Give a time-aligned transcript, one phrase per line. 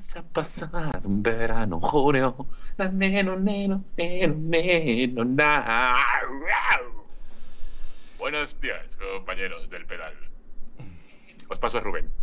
[0.00, 2.46] Se ha pasado un verano junio.
[2.78, 5.96] Neno, neno, neno, neno, na.
[8.18, 10.14] Buenos días, compañeros del pedal.
[11.48, 12.19] Os paso a Rubén.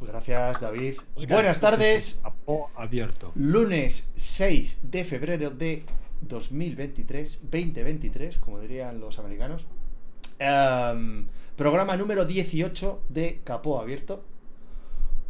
[0.00, 0.94] Gracias, David.
[1.14, 2.20] Oiga, Buenas tardes.
[2.22, 3.32] Capó abierto.
[3.34, 5.82] Lunes 6 de febrero de
[6.22, 9.66] 2023, 2023, como dirían los americanos.
[10.38, 11.26] Em,
[11.56, 14.24] programa número 18 de Capó Abierto.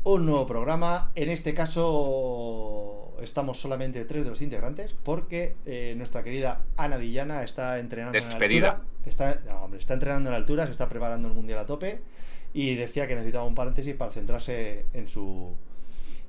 [0.05, 1.11] Un nuevo programa.
[1.15, 7.43] En este caso estamos solamente tres de los integrantes porque eh, nuestra querida Ana Villana
[7.43, 8.71] está entrenando en Despedida.
[8.71, 8.89] altura.
[9.05, 12.01] Está, no, hombre, está entrenando en altura, se está preparando el mundial a tope
[12.53, 15.55] y decía que necesitaba un paréntesis para centrarse en su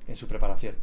[0.07, 0.75] en su preparación.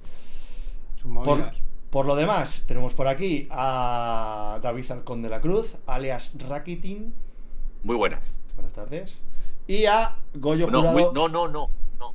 [1.90, 7.14] Por, lo demás, tenemos por aquí a David Alcón de la Cruz, alias Rakitin.
[7.82, 8.38] Muy buenas.
[8.54, 9.20] Buenas tardes.
[9.66, 10.92] Y a Goyo No, Jurado.
[10.92, 12.14] muy- no, no, no, no.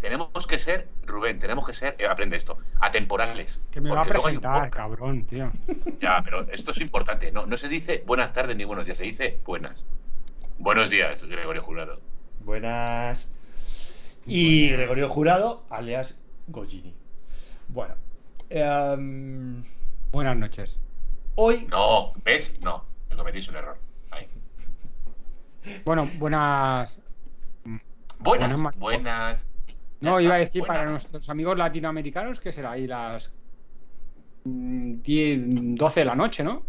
[0.00, 3.60] Tenemos que ser, Rubén, tenemos que ser, eh, aprende esto, atemporales.
[3.70, 5.50] Que me va a presentar, cabrón, tío.
[6.00, 7.32] Ya, pero esto es importante.
[7.32, 9.86] No, no se dice buenas tardes ni buenos días, se dice buenas.
[10.58, 12.00] Buenos días, Gregorio Jurado.
[12.44, 13.28] Buenas.
[14.26, 16.94] Y Gregorio Jurado, alias Gojini.
[17.68, 17.94] Bueno.
[18.48, 19.62] em,
[20.12, 20.78] Buenas noches.
[21.36, 21.66] hoy.
[21.70, 22.60] No, ¿ves?
[22.60, 23.78] No, me cometís un error.
[24.10, 24.26] Ahí.
[25.84, 26.98] Bueno, buenas.
[28.18, 29.46] Buenas, Buenas,
[30.00, 33.32] No, está, iba a decir para nuestros amigos latinoamericanos que será ahí las
[34.44, 35.40] mm, 10,
[35.76, 36.62] 12 de la noche, ¿no?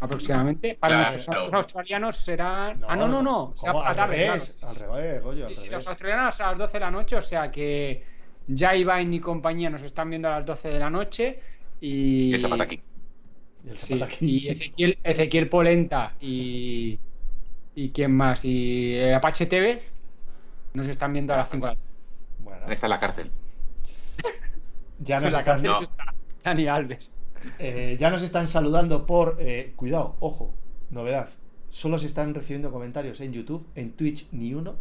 [0.00, 0.76] Aproximadamente.
[0.80, 1.58] Para Claro, nuestros claro.
[1.58, 2.82] australianos serán.
[2.88, 3.52] ah, no, no, no.
[3.56, 4.74] será Al tarde, revés, claro.
[4.92, 7.22] al revés, Goyo, al Sí, sí, los australianos a las 12 de la noche, o
[7.22, 8.04] sea que
[8.46, 11.40] ya Iván y compañía nos están viendo a las 12 de la noche.
[11.80, 12.30] Y.
[12.30, 12.80] Y el zapataki.
[13.64, 14.26] Y el Sí, zapataki.
[14.26, 16.98] y Ezequiel, Ezequiel Polenta y.
[17.74, 18.44] ¿Y quién más?
[18.44, 19.92] Y el Apache Tevez
[20.74, 21.90] nos están viendo a las 5 de la tarde.
[22.40, 23.30] Bueno, Está en la cárcel.
[24.98, 25.82] ya nos, En la cárcel No.
[25.82, 27.10] está Dani Alves.
[27.58, 29.36] Eh, ya nos están saludando por.
[29.40, 30.54] eh, cuidado, ojo,
[30.90, 31.28] novedad.
[31.68, 34.76] Solo se están recibiendo comentarios en YouTube, en Twitch ni uno.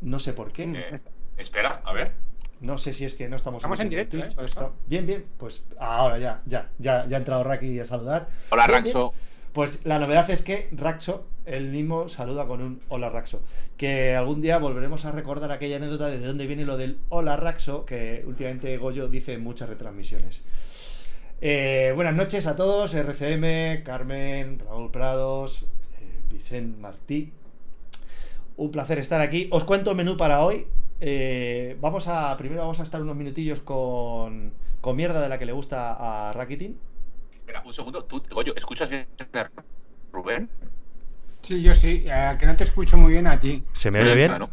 [0.00, 0.62] No sé por qué.
[0.64, 1.00] Eh,
[1.36, 2.12] espera, a ver.
[2.60, 4.28] No sé si es que no estamos, Estamos en directo, ¿eh?
[4.44, 5.26] Está- Bien, bien.
[5.36, 8.28] Pues ahora ya, ya, ya, ya ha entrado Raki a saludar.
[8.50, 9.12] Hola, Bien, Raxo.
[9.52, 13.42] Pues la novedad es que Raxo, él mismo saluda con un Hola Raxo.
[13.76, 17.84] Que algún día volveremos a recordar aquella anécdota de dónde viene lo del Hola Raxo,
[17.84, 20.40] que últimamente Goyo dice en muchas retransmisiones.
[21.40, 25.64] Eh, buenas noches a todos, RCM, Carmen, Raúl Prados,
[26.00, 27.32] eh, Vicente Martí.
[28.56, 29.48] Un placer estar aquí.
[29.50, 30.66] Os cuento el menú para hoy.
[31.00, 32.34] Eh, vamos a.
[32.38, 34.52] Primero vamos a estar unos minutillos con.
[34.80, 36.78] con mierda de la que le gusta a Rakitin.
[37.36, 38.04] Espera, un segundo.
[38.04, 39.50] ¿Tú, Goyo, escuchas bien a
[40.12, 40.48] Rubén?
[41.42, 43.62] Sí, yo sí, eh, que no te escucho muy bien a ti.
[43.72, 44.28] ¿Se me oye bien?
[44.28, 44.48] claro.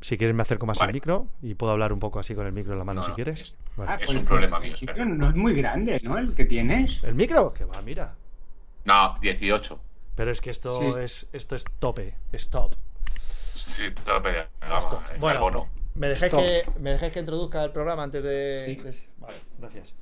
[0.00, 0.90] Si quieres me acerco más Vale.
[0.90, 3.04] al micro y puedo hablar un poco así con el micro en la mano No,
[3.04, 3.40] si no, quieres.
[3.40, 4.04] es- Vale.
[4.04, 6.18] Es un problema mío, el micro No es muy grande, ¿no?
[6.18, 7.00] El que tienes.
[7.02, 7.52] ¿El micro?
[7.52, 8.14] Que va, mira.
[8.84, 9.80] No, 18.
[10.14, 11.00] Pero es que esto Sí.
[11.00, 12.74] es esto es tope, stop.
[13.20, 15.00] Sí, no, pero- no, Stop.
[15.12, 15.68] eh, Bueno.
[15.94, 16.40] ¿me dejáis, Stop.
[16.44, 18.62] que, ¿me dejáis que introduzca el programa antes de...?
[18.64, 18.76] Sí.
[18.76, 19.94] de- Vale, gracias.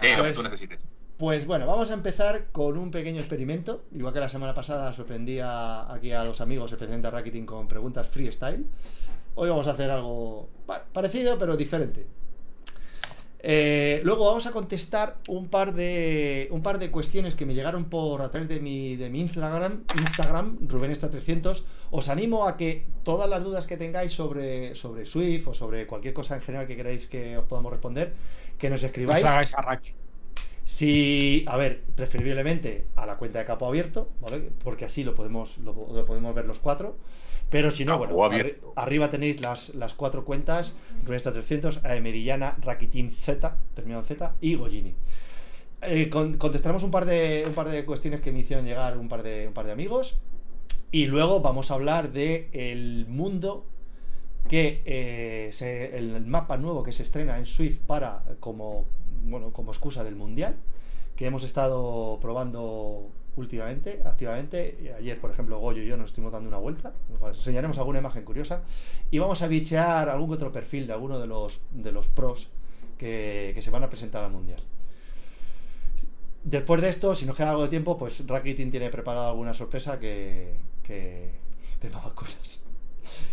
[0.00, 0.86] Sí, lo que Pues- tú necesites.
[1.18, 3.84] Pues bueno, vamos a empezar con un pequeño experimento.
[3.92, 7.68] Igual que la semana pasada sorprendí a- aquí a los amigos, especialmente a Rakitin, con
[7.68, 8.66] preguntas freestyle.
[9.34, 12.06] Hoy vamos a hacer algo pa- parecido, pero diferente.
[13.44, 17.86] Eh, luego vamos a contestar un par de un par de cuestiones que me llegaron
[17.86, 21.64] por a través de mi, de mi Instagram, Instagram, Rubenesta300.
[21.90, 26.14] Os animo a que todas las dudas que tengáis sobre, sobre Swift o sobre cualquier
[26.14, 28.12] cosa en general que queráis que os podamos responder,
[28.58, 29.24] que nos Os escribáis.
[29.24, 29.94] arraque.
[30.64, 34.50] Si, a ver, preferiblemente a la cuenta de capo abierto, ¿vale?
[34.62, 36.94] Porque así lo podemos, lo, lo podemos ver los cuatro.
[37.52, 40.74] Pero si no, bueno, arri- arriba tenéis las, las cuatro cuentas:
[41.04, 44.94] Ruesta 300, AM Merillana, Rakitin Z, terminado en Z, y Gojini.
[45.82, 49.08] Eh, con- contestaremos un par, de, un par de cuestiones que me hicieron llegar un
[49.08, 50.18] par de, un par de amigos.
[50.90, 53.64] Y luego vamos a hablar de el mundo
[54.48, 58.86] que eh, se- el mapa nuevo que se estrena en Swift para como
[59.24, 60.56] bueno como excusa del mundial
[61.14, 66.48] que hemos estado probando últimamente activamente ayer por ejemplo Goyo y yo nos estuvimos dando
[66.48, 68.62] una vuelta os enseñaremos alguna imagen curiosa
[69.10, 72.50] y vamos a bichear algún otro perfil de alguno de los de los pros
[72.98, 74.60] que, que se van a presentar al mundial
[76.44, 79.98] después de esto si nos queda algo de tiempo pues Rakitin tiene preparada alguna sorpresa
[79.98, 81.30] que que
[81.80, 82.64] tema cosas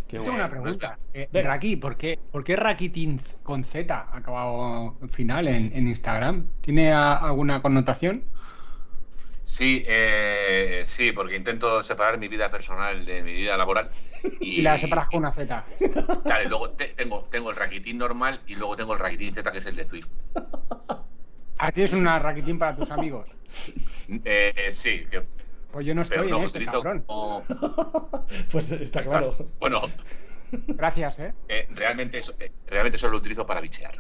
[0.08, 0.98] Qué Tengo una pregunta.
[1.14, 1.28] Eh.
[1.32, 6.48] Raki, ¿por qué, ¿por qué Rakitin con Z ha acabado final en, en Instagram?
[6.62, 8.24] ¿Tiene a- alguna connotación?
[9.50, 13.90] Sí, eh, sí, porque intento separar mi vida personal de mi vida laboral.
[14.40, 15.66] Y, Y la separas con una Z.
[16.24, 19.58] Claro, luego te- tengo, tengo el raquitín normal y luego tengo el raquitín Z, que
[19.58, 20.08] es el de Swift.
[21.58, 23.28] Ah, tienes una Rakitin para tus amigos.
[24.24, 25.24] Eh, eh, sí, que,
[25.72, 27.04] Pues yo no estoy en utilizo cabrón.
[27.08, 27.44] como.
[28.52, 29.36] Pues está Estás- claro.
[29.60, 29.82] Bueno,
[30.52, 31.34] Gracias, ¿eh?
[31.48, 33.98] eh, realmente, eso- eh, realmente solo lo utilizo para bichear.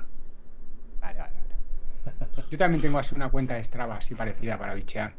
[2.50, 5.14] Yo también tengo así una cuenta de Strava así parecida para bichear.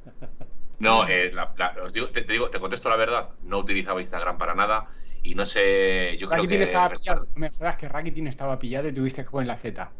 [0.78, 3.30] No, eh, la- la- os digo, te, te digo, te contesto la verdad.
[3.42, 4.86] No utilizaba Instagram para nada
[5.22, 6.16] y no sé.
[6.18, 6.64] Yo creo Rakitin que.
[6.64, 7.20] estaba pillado.
[7.34, 9.90] No me jodas que Rakitin estaba pillado y tuviste que poner la Z.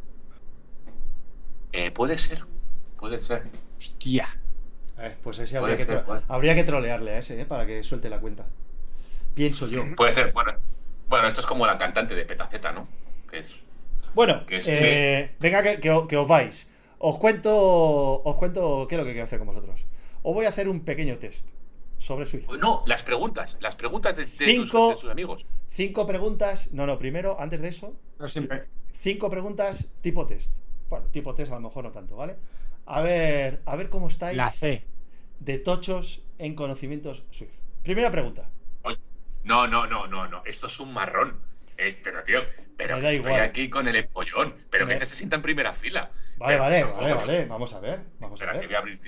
[1.73, 2.45] Eh, puede ser,
[2.99, 3.45] puede ser.
[3.79, 4.29] Hostia.
[4.99, 8.11] Eh, pues ese habría que, ser, habría que trolearle a ese, eh, para que suelte
[8.11, 8.47] la cuenta.
[9.35, 9.85] Pienso yo.
[9.97, 10.53] Puede ser, bueno.
[11.09, 12.87] Bueno, esto es como la cantante de Petaceta, ¿no?
[13.31, 13.57] Que es.
[14.15, 16.70] Bueno, Que es eh, venga que, que o- que os vais.
[17.03, 19.87] Os cuento, os cuento qué es lo que quiero hacer con vosotros.
[20.23, 21.49] Os voy a hacer un pequeño test
[21.97, 22.49] sobre Swift.
[22.61, 24.89] No, las preguntas, las preguntas de, de tus, Cinco.
[24.91, 25.47] de tus amigos.
[25.69, 26.69] Cinco preguntas.
[26.73, 28.67] No, no, primero, antes de eso, Yo siempre.
[28.93, 30.57] cinco preguntas tipo test.
[30.91, 32.37] Bueno, tipo test a lo mejor no tanto, ¿vale?
[32.85, 34.85] A ver, a ver cómo estáis La C.
[35.39, 37.55] de tochos en conocimientos Swift.
[37.83, 38.51] Primera pregunta.
[39.43, 40.43] No, no, no, no, no.
[40.45, 41.35] Esto es un marrón.
[42.03, 42.41] Pero, tío,
[42.77, 43.43] pero que da estoy igual.
[43.43, 44.55] aquí con el empollón.
[44.71, 46.11] Pero que este se sienta en primera fila.
[46.39, 47.45] Vale, Pero, vale, no, vale, vale.
[47.47, 48.67] Vamos a ver, vamos a Espera, que ver.
[48.69, 48.99] voy a abrir.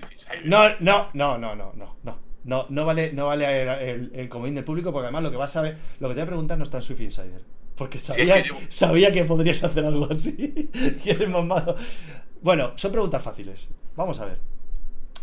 [0.45, 2.19] No, no, no, no, no, no, no.
[2.45, 5.37] No, no vale, no vale el, el, el comodín del público porque además lo que
[5.37, 7.41] vas a ver, lo que te voy a preguntar no está en Swift Insider.
[7.77, 10.69] Porque es sabía, que yo- sabía que podrías hacer algo así.
[11.05, 11.77] y eres más malo.
[12.43, 13.69] Bueno, son preguntas fáciles.
[13.95, 14.39] Vamos a ver.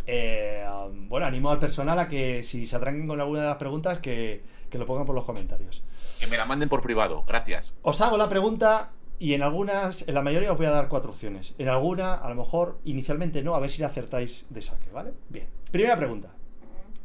[0.08, 3.58] Eh, um, bueno, animo al personal a que si se atranquen con alguna de las
[3.58, 5.84] preguntas, que, que lo pongan por los comentarios.
[6.20, 7.24] Que me la manden por privado.
[7.28, 7.76] Gracias.
[7.82, 11.12] Os hago la pregunta y en algunas, en la mayoría os voy a dar cuatro
[11.12, 11.54] opciones.
[11.58, 15.14] En alguna, a lo mejor, inicialmente no, a ver si la acertáis de saque, ¿vale?
[15.30, 15.48] Bien.
[15.72, 16.34] Primera pregunta.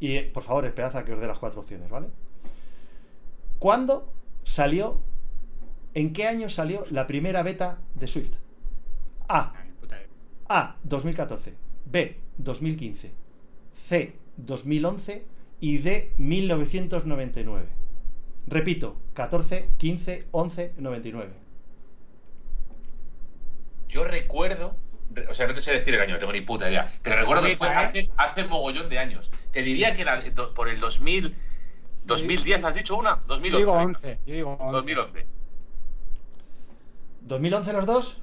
[0.01, 2.09] Y eh, por favor, esperad a que os dé las cuatro opciones, ¿vale?
[3.59, 4.13] ¿Cuándo
[4.43, 5.01] salió,
[5.95, 8.37] en qué año salió la primera beta de Swift?
[9.29, 9.53] A.
[10.49, 10.77] A.
[10.85, 11.55] 2014.
[11.87, 12.21] B.
[12.39, 13.13] 2015.
[13.73, 14.17] C.
[14.37, 15.25] 2011.
[15.61, 16.13] Y D.
[16.19, 17.84] 1999.
[18.47, 21.33] Repito, 14, 15, 11, 99.
[23.89, 24.77] Yo recuerdo.
[25.13, 26.87] re- O sea, no te sé decir el año, no tengo ni puta idea.
[27.03, 29.31] Pero recuerdo que fue hace, hace mogollón de años.
[29.53, 30.23] Te diría que era
[30.55, 31.35] por el 2000.
[32.05, 33.23] 2010, ¿has dicho una?
[33.27, 33.51] 2011.
[33.51, 33.85] Yo digo venga.
[33.99, 34.19] 11.
[34.27, 34.73] Yo digo 11.
[34.73, 35.27] 2011.
[37.27, 38.23] ¿2011 los dos?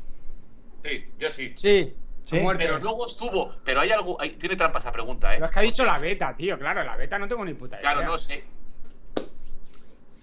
[0.83, 1.53] Sí, yo sí.
[1.55, 1.95] Sí.
[2.23, 2.39] Sí.
[2.57, 3.55] Pero luego estuvo.
[3.63, 4.21] Pero hay algo.
[4.21, 5.37] hay- tiene trampa esa pregunta, ¿eh?
[5.37, 6.57] Pero es que ha dicho la beta, tío.
[6.59, 7.91] Claro, la beta no tengo ni puta idea.
[7.93, 8.43] Claro, no sé.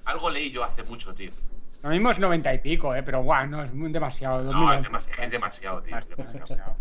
[0.08, 1.30] Algo leí yo hace mucho, tío.
[1.82, 3.02] Lo mismo es 90 y pico, eh.
[3.02, 4.42] Pero guau, no, es muy demasiado.
[4.42, 5.10] No, 2011.
[5.22, 5.98] es, demasiado, es es tío.
[5.98, 6.76] es Demasiado, demasiado.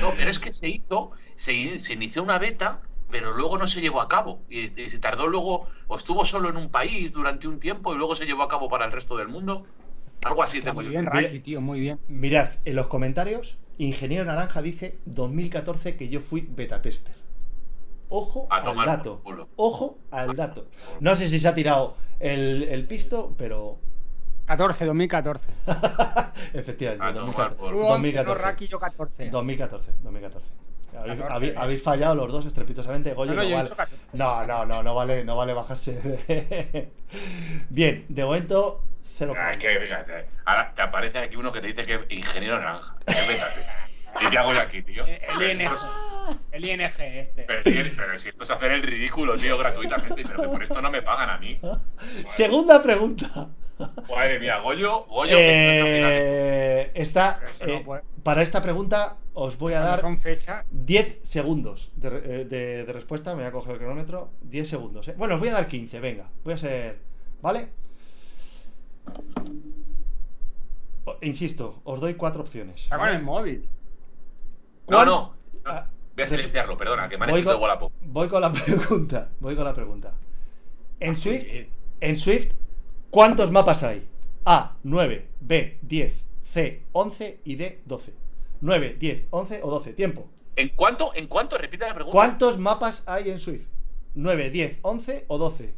[0.00, 2.80] No, pero es que se hizo, se, se inició una beta,
[3.10, 4.40] pero luego no se llevó a cabo.
[4.48, 7.98] Y, y se tardó luego, o estuvo solo en un país durante un tiempo y
[7.98, 9.66] luego se llevó a cabo para el resto del mundo.
[10.22, 11.98] Algo así tengo Muy bien, Raki, tío, muy bien.
[12.06, 17.23] Mirad, en los comentarios, Ingeniero Naranja dice 2014 que yo fui beta tester.
[18.16, 19.22] Ojo A al dato.
[19.56, 20.66] Ojo al dato.
[21.00, 23.80] No sé si se ha tirado el, el pisto, pero
[24.46, 25.48] 14, 2014.
[26.54, 27.04] efectivamente.
[27.04, 27.56] A tomar 2014.
[27.56, 28.24] por- Tú 11, 2014.
[28.28, 29.30] no, Raki, yo 14.
[29.30, 30.48] 2014, 2014.
[30.96, 31.56] Habéis, 14, habéis- eh.
[31.58, 33.14] habéis fallado los dos estrepitosamente.
[33.14, 33.62] Goyo, No, no, no, vale.
[33.64, 34.02] dicho 14.
[34.12, 35.92] no, no, no, no vale, no vale bajarse.
[36.00, 36.92] de-
[37.68, 39.72] Bien, de momento, cero Ay, puntos.
[39.72, 42.96] que, fíjate, ahora te aparece aquí uno que te dice que es ingeniero naranja.
[43.06, 43.14] ¿Qué
[44.14, 45.02] beta ¿Qué te hago yo aquí, tío?
[45.06, 45.70] Eh, El ING.
[46.52, 47.42] El ING este.
[47.46, 50.80] Pero, si- pero si esto es hacer el ridículo, tío, gratuitamente, pero que por esto
[50.80, 51.58] no me pagan a mí.
[52.24, 53.48] Segunda pregunta.
[54.08, 57.40] Madre mía, Goyo, Goyo, que no está.
[57.60, 60.64] Eh, no eh, para esta pregunta os voy a dar son fechas.
[60.70, 63.30] 10 segundos de, eh, de- de respuesta.
[63.32, 64.30] Me voy a coger el cronómetro.
[64.42, 65.08] 10 segundos.
[65.08, 65.14] ¿eh?
[65.18, 66.30] Bueno, os voy a dar 15, venga.
[66.44, 67.00] Voy a ser.
[67.42, 67.68] ¿Vale?
[71.20, 72.84] Insisto, os doy cuatro opciones.
[72.84, 73.16] Está con ¿vale?
[73.18, 73.68] el móvil.
[74.88, 75.34] No, ¿Cuál- no.
[75.64, 77.92] Ah, Voy a silenciarlo, perdona, que me han Voy escrito con, de Wallapop.
[78.02, 79.30] voy con la pregunta.
[79.40, 80.12] Voy con la pregunta.
[81.00, 81.68] En Swift, Sí.
[82.00, 82.52] en Swift,
[83.10, 84.08] ¿cuántos mapas hay?
[84.44, 88.14] A, 9, B, 10, C, 11 y D, 12.
[88.60, 89.92] 9, 10, 11 o 12.
[89.94, 90.28] Tiempo.
[90.56, 91.12] ¿En cuánto?
[91.14, 91.58] ¿En cuánto?
[91.58, 92.12] Repite la pregunta.
[92.12, 93.66] ¿Cuántos mapas hay en Swift?
[94.14, 95.74] 9, 10, 11 o 12.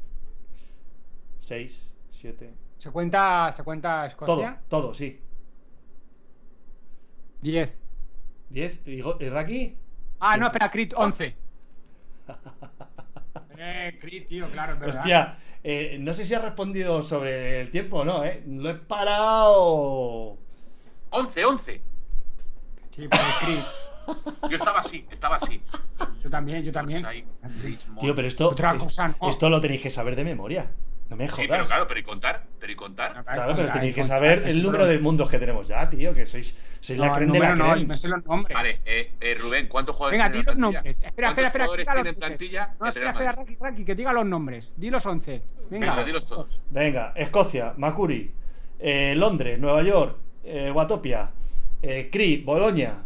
[1.40, 2.52] 6, 7.
[2.76, 4.60] ¿Se cuenta, ¿se cuenta Todo, Escocia?
[4.68, 5.18] todo, sí.
[7.40, 7.78] 10.
[8.50, 8.86] 10.
[8.86, 9.76] ¿Y, Raki?
[10.20, 11.36] Ah, no, espera, Crit 11.
[13.58, 14.98] Eh, Crit, tío, claro, es verdad.
[15.00, 18.42] Hostia, Eh, no sé si has respondido sobre el tiempo o no, ¿eh?
[18.46, 20.36] Lo he parado.
[21.10, 21.82] 11, 11.
[22.90, 23.58] Sí, el Creed.
[24.50, 25.60] Yo estaba así, estaba así.
[26.22, 27.04] Yo también, yo también.
[27.04, 27.24] Orsay,
[27.62, 27.98] Richmond.
[28.00, 29.28] Tío, pero esto, Otra es- cosa no.
[29.28, 30.70] esto lo tenéis que saber de memoria.
[31.08, 31.40] No me jodas.
[31.42, 33.24] Sí, pero claro, pero y contar, pero y contar.
[33.24, 36.12] Claro, pero tenéis que Contar, saber el número de mundos que tenemos ya, tío.
[36.12, 37.86] Que sois, sois la No, creen de la no, creen.
[37.88, 38.54] me sé los nombres.
[38.56, 40.78] Vale, eh, eh, Rubén, ¿cuántos jugadores Venga, di la los plantilla?
[40.80, 40.96] nombres.
[40.98, 41.64] Espera, ¿Cuántos espera, espera.
[41.64, 42.38] jugadores diga los tiene en nombres.
[42.38, 43.32] plantilla No, espera, espera?
[43.32, 44.72] Raki, Raki, que diga los nombres.
[44.76, 45.42] Di los 11.
[45.70, 45.86] Venga.
[45.90, 46.60] Venga, dilos todos.
[46.70, 48.32] Venga, Escocia, Macuri,
[48.80, 51.30] eh, Londres, Nueva York, eh, Watopia,
[51.82, 53.02] eh, Cree, Bolonia,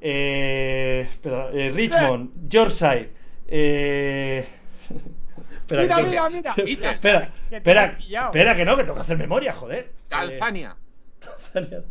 [0.00, 3.10] eh, espera, eh, Richmond, Yorkshire,
[3.48, 4.46] eh,
[5.66, 6.50] espera, Mira, que- mira, mira.
[6.92, 9.92] Espera, Que espera, espera, que no, que tengo que hacer memoria, joder.
[10.08, 10.76] Tanzania.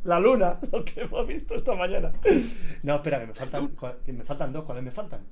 [0.04, 2.14] La luna, lo que hemos visto esta mañana.
[2.84, 5.26] No, espera, que me faltan, que me faltan dos, ¿cuáles me faltan?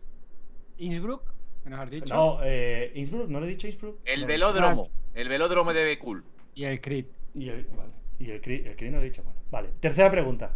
[0.78, 1.24] Innsbruck,
[1.64, 2.14] que nos has dicho.
[2.14, 4.00] No, eh, Innsbruck, ¿no le he dicho Innsbruck?
[4.06, 4.28] El No.
[4.28, 4.90] velódromo.
[5.14, 6.24] El velódromo de Bekul.
[6.56, 7.06] Y el Creed.
[7.36, 9.40] Y el, vale, y el Cree no lo he dicho, bueno.
[9.52, 10.56] Vale, tercera pregunta.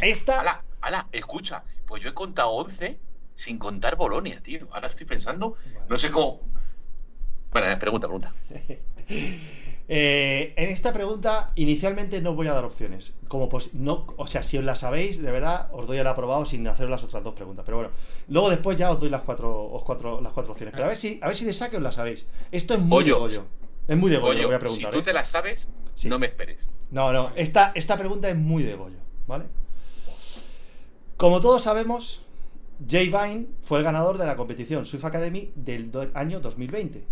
[0.00, 0.40] Esta...
[0.40, 1.62] Ala, ala, escucha.
[1.86, 2.98] Pues yo he contado 11
[3.34, 4.68] sin contar Bolonia, tío.
[4.72, 5.56] Ahora estoy pensando.
[5.88, 6.40] No sé cómo.
[7.52, 8.34] Bueno, eh, pregunta, pregunta.
[9.92, 13.14] Eh, en esta pregunta, inicialmente no voy a dar opciones.
[13.26, 16.44] Como pues, no, o sea, si os la sabéis, de verdad, os doy el aprobado
[16.44, 17.64] sin hacer las otras dos preguntas.
[17.64, 17.92] Pero bueno,
[18.28, 20.74] luego después ya os doy las cuatro, os cuatro, las cuatro opciones.
[20.74, 22.28] Pero a ver si, a ver si de saque os la sabéis.
[22.52, 23.44] Esto es muy de Goyo.
[23.88, 24.92] Es muy de Goyo, Goyo, lo voy a si preguntar.
[24.92, 25.02] tú ¿eh?
[25.02, 25.66] te la sabes,
[25.96, 26.08] Sí.
[26.08, 26.70] no me esperes.
[26.92, 29.46] No, no, esta, esta pregunta es muy de Goyo, ¿vale?
[31.16, 32.22] Como todos sabemos,
[32.88, 37.04] Jay Vine fue el ganador de la competición Swift Academy del año 2020.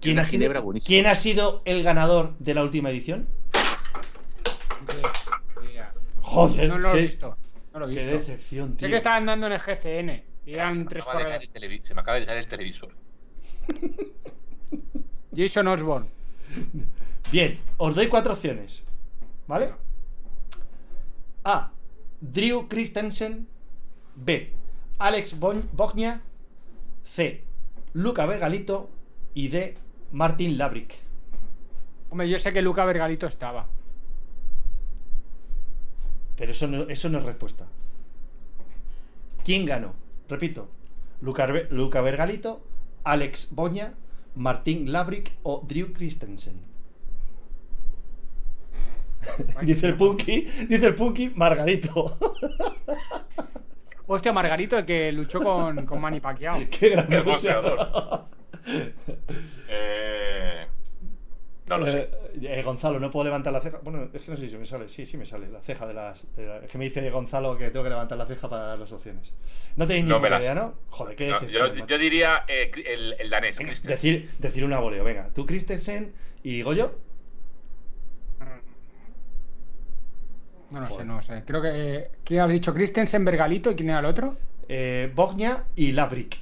[0.00, 0.86] ¿Quién ha, sido, ginebra buenísima.
[0.88, 3.28] ¿Quién ha sido el ganador de la última edición?
[6.22, 7.36] Joder, No lo he qué, visto.
[7.72, 8.18] No lo he qué visto.
[8.18, 8.88] decepción, Sé tío.
[8.88, 10.24] que estaban dando en el GCN.
[10.46, 12.94] Y se, eran me tres el televi- se me acaba de caer el televisor.
[15.36, 16.08] Jason Osborne.
[17.30, 18.82] Bien, os doy cuatro opciones.
[19.46, 19.72] ¿Vale?
[21.44, 21.72] A.
[22.20, 23.46] Drew Christensen.
[24.16, 24.52] B.
[24.98, 26.22] Alex Bognia.
[27.04, 27.44] C.
[27.92, 28.90] Luca Vergalito.
[29.34, 29.76] Y D.
[30.12, 30.94] Martin Labrick.
[32.10, 33.66] Hombre, yo sé que Luca Vergalito estaba.
[36.36, 37.66] Pero eso no, eso no es respuesta.
[39.44, 39.94] ¿Quién ganó?
[40.28, 40.68] Repito.
[41.20, 42.62] Luca, Luca Vergalito,
[43.04, 43.94] Alex Boña,
[44.34, 46.60] Martín Labrick o Drew Christensen.
[49.62, 52.16] dice el Punky, dice el Punky, Margarito.
[54.06, 56.58] Hostia, Margarito, el que luchó con, con Manny Pacquiao.
[56.70, 58.26] Qué gran El boxeador.
[59.72, 60.66] Eh,
[61.66, 62.00] no lo sé.
[62.40, 63.78] Eh, eh, Gonzalo, no puedo levantar la ceja.
[63.84, 64.88] Bueno, es que no sé si me sale.
[64.88, 65.48] Sí, sí me sale.
[65.48, 66.26] La ceja de las.
[66.34, 68.78] de la- Es que me dice Gonzalo que tengo que levantar la ceja para dar
[68.80, 69.32] las opciones.
[69.76, 70.74] No tenéis ni No las- idea, ¿no?
[70.88, 75.28] Joder, qué No, yo, diría eh, el, el danés, Venga, decir, decir una voleo, venga.
[75.32, 76.12] Tú, Christensen
[76.42, 76.98] y Goyo.
[80.70, 81.44] No, no sé, no sé.
[81.46, 82.10] Creo que.
[82.24, 82.72] ¿Quién has dicho?
[82.74, 84.36] Christensen, Vergalito y quién era el otro?
[84.68, 86.36] Eh, Bognia y Lavrik.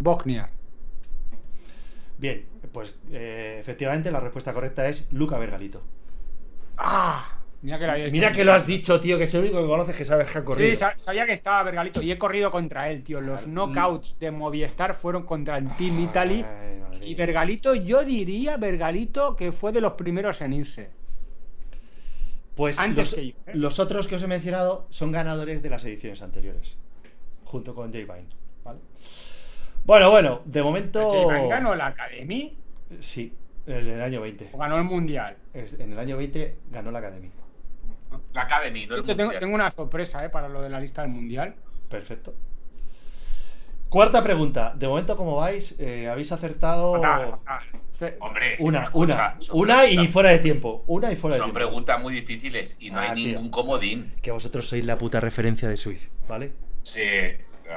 [0.00, 0.50] Bognia.
[2.24, 5.82] Bien, pues eh, efectivamente la respuesta correcta es Luca Vergalito.
[6.78, 7.38] ¡Ah!
[7.60, 8.12] Mira que lo había dicho.
[8.14, 10.38] Mira que lo has dicho, tío, que es el único que conoces que sabes que
[10.38, 10.70] ha corrido.
[10.70, 13.20] Sí, sa- sabía que estaba Vergalito y he corrido contra él, tío.
[13.20, 16.42] Los knockouts de Movistar fueron contra el Team Italy.
[16.44, 17.14] Madre Y.
[17.14, 20.88] Vergalito, yo diría Vergalito que fue de los primeros en irse.
[22.54, 23.52] Pues Antes los, que yo, ¿eh?
[23.52, 26.78] los otros que os he mencionado son ganadores de las ediciones anteriores.
[27.44, 28.28] Junto con Jay Vine.
[28.64, 28.78] ¿vale?
[29.84, 31.28] Bueno, bueno, de momento.
[31.48, 32.56] Ganó la Academy
[33.00, 33.32] Sí,
[33.66, 34.50] en el año 20.
[34.52, 35.36] o ganó el Mundial.
[35.52, 37.30] Es- en el año 20 ganó la Academy.
[38.32, 40.28] La Academy, no el Yo tengo, una sorpresa, ¿eh?
[40.30, 41.54] Para lo de la lista del Mundial.
[41.88, 42.34] Perfecto.
[43.88, 44.72] Cuarta pregunta.
[44.76, 47.62] De momento, como vais, eh, habéis acertado Fatal, fatal.
[47.90, 50.82] Fe- Hombre, una, escucha, una, son una y fuera de tiempo.
[50.88, 51.58] Una y fuera de Son tiempo.
[51.68, 53.26] preguntas muy difíciles y no Ah, hay tío.
[53.34, 54.12] ningún comodín.
[54.20, 56.52] Que vosotros sois la puta referencia de Swift, ¿vale?
[56.82, 57.00] Sí.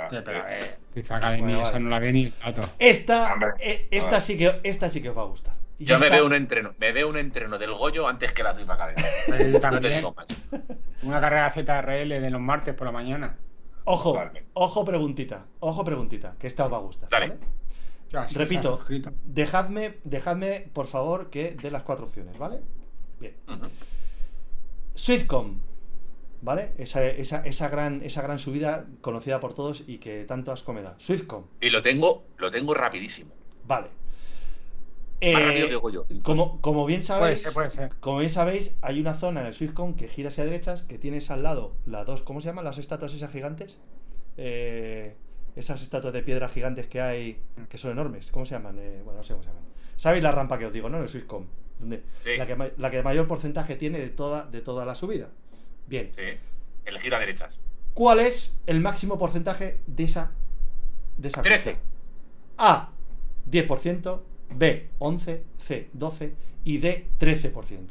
[0.09, 1.83] Sí, pero, eh, FIFA Academy, Bueno, esa vale.
[1.83, 2.61] no la ve ni el gato.
[2.79, 5.53] Esta, Hombre, eh, esta, sí que, esta sí que os va a gustar.
[5.79, 8.53] Y Yo me veo un entreno, me veo un entreno del Goyo antes que la
[8.55, 9.01] Swift Academy.
[9.27, 9.95] No te también.
[9.97, 10.27] digo más.
[11.03, 13.37] Una carrera ZRL de los martes por la mañana.
[13.83, 14.45] Ojo, Vale.
[14.53, 17.09] ojo preguntita, ojo preguntita, que esta os va a gustar.
[17.09, 17.27] Dale.
[17.27, 17.39] ¿vale?
[18.09, 18.83] Ya, sí, Repito,
[19.25, 22.61] dejadme, dejadme, por favor, que dé las cuatro opciones, ¿vale?
[23.19, 23.35] Bien.
[24.95, 25.59] Swiftcom,
[26.41, 26.71] ¿vale?
[26.77, 30.81] Esa, esa, esa, gran, esa gran subida conocida por todos y que tanto asco me
[30.81, 30.95] da.
[30.99, 33.31] Swiftcom, Y lo tengo, lo tengo rapidísimo.
[33.67, 33.87] vale.
[33.87, 33.95] Más
[35.21, 36.05] Eh, rápido que Goyo.
[36.09, 36.23] incluso.
[36.23, 37.89] como, como bien Puede sabéis, ser, puede ser.
[37.99, 41.31] como bien sabéis, hay una zona en el Swiftcom que gira hacia derechas, que tienes
[41.31, 42.65] al lado las dos, ¿cómo se llaman?
[42.65, 43.77] Las estatuas esas gigantes.
[44.37, 45.15] Eh,
[45.55, 48.29] esas estatuas de piedra gigantes que hay, que son enormes.
[48.31, 48.77] ¿Cómo se llaman?
[48.79, 49.63] Eh, bueno, no sé cómo se llaman.
[49.95, 50.97] ¿Sabéis la rampa que os digo, no?
[50.97, 51.47] En el Swisscom.
[51.79, 52.37] Donde, Sí.
[52.37, 55.29] la, que, la que mayor porcentaje tiene de toda, de toda la subida.
[55.87, 56.11] Bien.
[56.13, 56.21] Sí.
[56.85, 57.59] Elegir a derechas.
[57.93, 60.31] ¿Cuál es el máximo porcentaje de esa,
[61.17, 61.63] de esa 13.
[61.63, 61.81] cuesta?
[62.57, 62.91] A,
[63.49, 67.87] 10%, B, 11, C, 12 y D, 13%.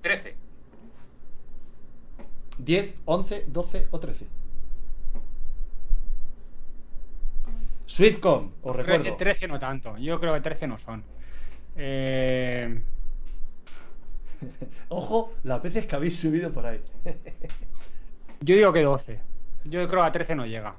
[0.00, 0.34] 13.
[2.58, 4.26] 10, 11, 12 o 13.
[7.86, 9.02] Swiftcom, os recuerdo.
[9.02, 9.98] 13, 13 no tanto.
[9.98, 11.04] Yo creo que 13 no son.
[11.76, 12.82] Eh,
[14.88, 16.80] Ojo, las veces que habéis subido por ahí.
[18.40, 19.20] Yo digo que 12.
[19.64, 20.76] Yo creo que a 13 no llega.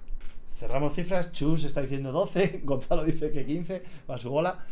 [0.51, 1.31] Cerramos cifras.
[1.31, 2.61] Chus está diciendo 12.
[2.63, 3.83] Gonzalo dice que 15.
[4.09, 4.65] Va a su bola.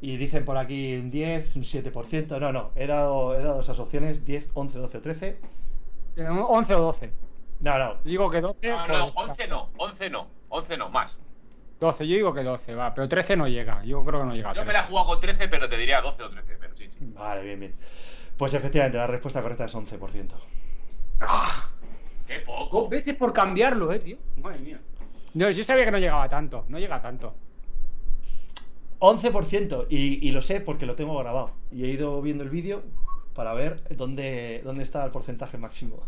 [0.00, 2.40] Y dicen por aquí un 10, un 7%.
[2.40, 2.72] No, no.
[2.74, 5.40] He dado, he dado esas opciones: 10, 11, 12, 13.
[6.16, 7.12] Eh, 11 o 12.
[7.60, 7.94] No, no.
[8.02, 8.68] Digo que 12.
[8.68, 11.20] No, no, pues, 11 no, 11 no, 11 no, más.
[11.78, 12.94] 12, yo digo que 12, va.
[12.94, 13.84] Pero 13 no llega.
[13.84, 14.66] Yo creo que no llega Yo 13.
[14.66, 16.98] me la he jugado con 13, pero te diría 12 o 13, pero sí, sí.
[17.00, 17.74] Vale, bien, bien.
[18.36, 20.28] Pues efectivamente, la respuesta correcta es 11%.
[22.38, 22.88] ¡Qué Dos poco!
[22.88, 24.16] veces por cambiarlo, eh, tío.
[24.36, 24.80] Madre mía.
[25.34, 26.64] No, yo sabía que no llegaba tanto.
[26.68, 27.34] No llega tanto.
[28.98, 29.86] 11%.
[29.90, 31.52] Y, y lo sé porque lo tengo grabado.
[31.70, 32.82] Y he ido viendo el vídeo
[33.34, 36.02] para ver dónde, dónde está el porcentaje máximo.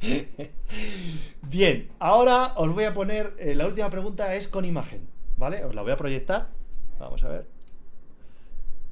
[1.42, 3.34] Bien, ahora os voy a poner.
[3.38, 5.08] eh, la última pregunta es con imagen.
[5.36, 5.64] ¿Vale?
[5.64, 6.48] Os la voy a proyectar.
[6.98, 7.46] Vamos a ver.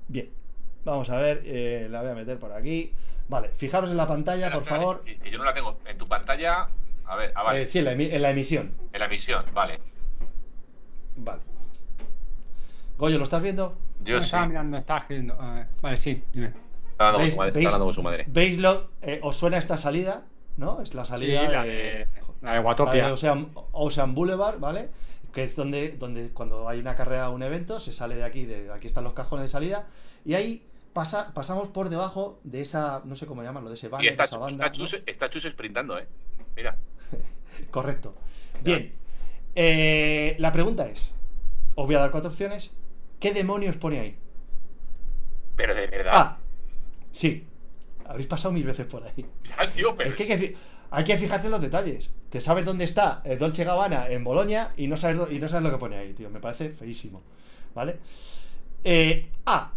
[0.09, 0.31] Bien.
[0.85, 1.43] Vamos a ver.
[1.45, 2.93] eh, la voy a meter por aquí.
[3.29, 5.05] Vale, fijaros en la pantalla, por Espera, favor.
[5.05, 6.69] que- yo no la tengo en tu pantalla.
[7.05, 7.63] A ver, ah, vale.
[7.63, 8.75] Eh, sí, en la, emi- en la emisión.
[8.93, 9.81] En la emisión, vale.
[11.17, 11.43] Vale.
[12.97, 13.77] Goyo, ¿lo estás viendo?
[14.03, 14.27] Yo No, sí.
[14.27, 15.41] Estaba mirando, estaba escribiendo.
[15.41, 16.53] A ver, Vale, sí, dime.
[16.93, 17.53] Está hablando con ¿Veis, su madre.
[17.53, 18.25] veis- Está hablando con su madre.
[18.29, 20.25] veis lo- eh, ¿Os suena esta salida?
[20.57, 20.81] ¿No?
[20.83, 22.07] Es la Sí, salida la de,
[22.43, 23.07] la de la Watopia.
[23.07, 24.89] de Ocean, Ocean Boulevard, ¿vale?
[25.33, 28.45] Que es donde, donde cuando hay una carrera o un evento, se sale de aquí,
[28.47, 29.87] de aquí están los cajones de salida,
[30.25, 30.67] y ahí
[30.99, 34.25] pasa, pasamos por debajo de esa, no sé cómo llamarlo, de ese banner, Y está,
[34.25, 34.67] de esa banda.
[34.67, 36.09] está, Chus, está Chus sprintando, ¿eh?
[36.57, 36.77] Mira.
[37.71, 38.17] Correcto.
[38.65, 38.93] Bien.
[39.55, 41.13] Eh, la pregunta es,
[41.77, 42.73] os voy a dar cuatro opciones.
[43.21, 44.17] ¿Qué demonios pone ahí?
[45.55, 46.13] Pero de verdad.
[46.15, 46.39] Ah,
[47.13, 47.47] sí.
[48.05, 49.25] Habéis pasado mil veces por ahí.
[49.45, 50.11] Ya, tío, pero.
[50.11, 50.57] Es que hay que, fi-
[50.91, 52.13] hay que fijarse en los detalles.
[52.31, 55.63] Te sabes dónde está eh, Dolce Gabbana en Bolonia y no sabes, y no sabes
[55.65, 56.29] lo que pone ahí, tío.
[56.31, 57.23] Me parece feísimo.
[57.75, 57.99] ¿Vale?
[58.83, 59.73] Eh, A.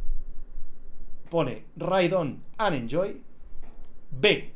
[1.32, 3.16] Pone Ride on and enjoy.
[4.12, 4.52] B.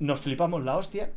[0.00, 1.10] Nos flipamos la hostia.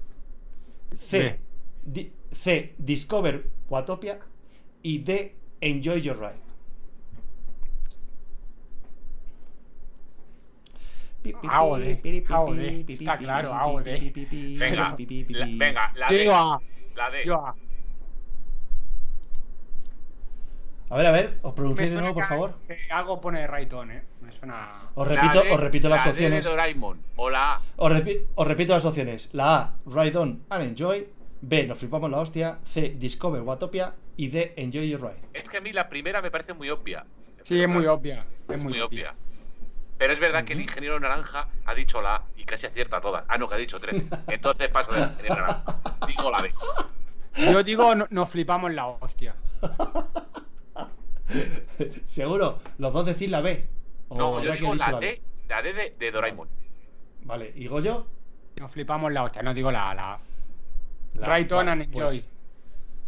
[0.97, 1.37] C.
[1.83, 2.73] di- C.
[2.77, 4.19] Discover Watopia.
[4.83, 5.35] Y D.
[5.59, 6.39] Enjoy your ride.
[11.23, 11.77] De, hago
[12.55, 14.11] de, está claro, hago de.
[14.57, 14.95] Venga, la,
[15.59, 16.65] venga, la Yo D.
[16.95, 17.25] La D.
[17.25, 17.55] Yo A.
[20.89, 22.55] A ver, a ver, os pronunciáis de nuevo, por favor.
[22.89, 24.03] Algo pone Rayton, eh.
[24.95, 26.43] Os La repito, D- os repito las la opciones.
[26.43, 27.01] de Doraemon.
[27.15, 27.61] O la A.
[27.77, 29.29] Os, repi- os repito las opciones.
[29.33, 31.07] La A, Ride On and Enjoy.
[31.41, 32.59] B, nos flipamos la hostia.
[32.63, 33.95] C, Discover Watopia.
[34.17, 35.21] Y D, Enjoy Your Ride.
[35.33, 37.05] Es que a mí la primera me parece muy obvia.
[37.43, 38.25] Sí, es muy obvia.
[38.47, 39.11] Es Es muy, muy obvia.
[39.11, 39.15] obvia.
[39.97, 43.23] Pero es verdad que el ingeniero naranja ha dicho la A y casi acierta todas.
[43.27, 44.03] Ah, no, que ha dicho tres.
[44.27, 45.63] Entonces paso del ingeniero naranja.
[46.07, 46.53] Digo la B.
[47.51, 49.35] Yo digo, no- nos flipamos la hostia.
[52.07, 53.67] Seguro, los dos decís la B.
[54.13, 56.49] O No, yo digo la D, la D de, de Doraemon.
[57.21, 58.07] Vale, ¿y Goyo?
[58.57, 59.41] Nos flipamos la hostia.
[59.41, 60.19] No digo la A, la A.
[61.13, 62.25] La- Right on and pues- enjoy.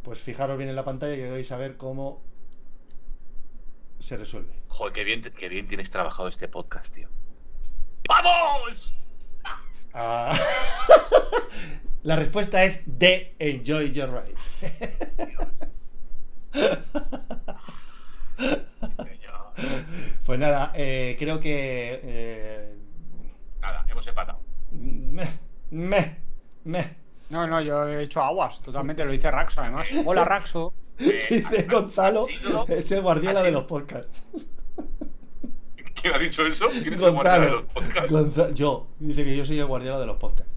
[0.01, 2.21] Pues, fijaros bien en la pantalla que vais a ver cómo
[3.99, 4.53] se resuelve.
[4.69, 7.09] Joder, qué bien, qué bien tienes trabajado este podcast, tío.
[8.07, 8.95] ¡Vamos!
[9.93, 10.33] Ah.
[12.03, 14.37] la respuesta es D, Enjoy Your Ride.
[20.25, 21.99] Pues nada, eh, creo que...
[22.03, 22.75] eh,
[23.61, 24.39] Nada, hemos empatado.
[24.71, 25.27] me,
[25.71, 26.17] me,
[26.63, 26.95] me.
[27.29, 28.61] No, no, yo he hecho aguas.
[28.61, 29.03] Totalmente.
[29.05, 29.87] Lo dice Raxo, además.
[30.05, 30.73] Hola, Raxo.
[30.99, 34.21] Eh, Dice Gonzalo, ha sido- es el guardiola ha de los podcasts.
[36.01, 36.67] ¿Quién ha dicho eso?
[36.67, 38.53] ¿Quién es el guardián de Gonzalo, los podcasts?
[38.55, 40.53] Yo, dice que yo soy el guardiola de los podcasts.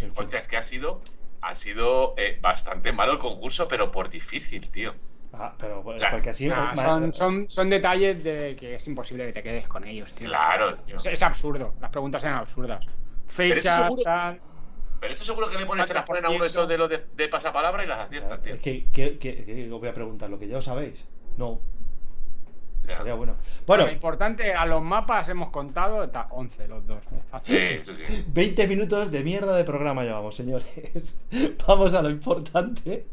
[0.00, 0.24] En fin.
[0.24, 1.00] Hostia, es que ha sido,
[1.42, 4.94] ha sido eh, bastante malo el concurso, pero por difícil, tío.
[5.34, 6.46] Ah, pero bueno, O sea, porque así.
[6.48, 10.12] Nah, ma- son, son, son detalles de que es imposible que te quedes con ellos,
[10.12, 10.28] tío.
[10.28, 10.96] Claro, tío.
[10.96, 11.74] Es, es absurdo.
[11.80, 12.84] Las preguntas eran absurdas.
[13.28, 14.38] Fechas, seguro- tal.
[15.00, 16.88] Pero esto seguro que le ponen, se las ponen a uno de esos de los
[16.88, 18.52] de, de pasapalabra y las aciertan, tío.
[18.54, 21.04] Es que, que- que- que os voy a preguntar lo que ya os sabéis.
[21.38, 21.60] No, O
[22.84, 23.36] sea, estaría bueno.
[23.66, 27.02] Bueno, Lo importante, a los mapas hemos contado ta- 11 los dos.
[27.42, 28.02] Sí, eso sí.
[28.28, 31.24] 20 minutos de mierda de programa llevamos, señores.
[31.66, 33.06] Vamos a lo importante.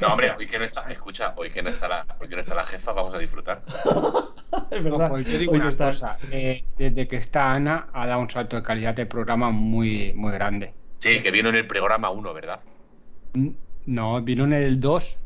[0.00, 2.40] No, hombre, hoy que no está, escucha, hoy que no está la, hoy que no
[2.40, 3.62] está la jefa, vamos a disfrutar.
[4.70, 5.06] es verdad.
[5.12, 5.86] Ojo, yo digo hoy una está.
[5.86, 10.12] cosa, eh, desde que está Ana ha dado un salto de calidad de programa muy,
[10.14, 10.74] muy grande.
[10.98, 12.60] Sí, que vino en el programa 1, ¿verdad?
[13.34, 13.54] N-
[13.86, 15.18] No, vino en el 2.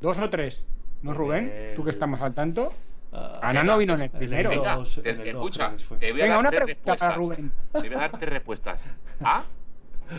[0.00, 0.64] ¿Dos o tres?
[1.02, 1.50] ¿No, Rubén?
[1.54, 2.72] El- ¿Tú que estás más al tanto?
[3.12, 4.50] Ah, Ana no vino en el primero.
[4.50, 7.16] Venga, te- el escucha, te voy a Venga, dar una tres pregunta para respuestas.
[7.16, 7.52] Rubén.
[7.72, 8.86] Te voy a dar tres respuestas.
[9.22, 9.44] A,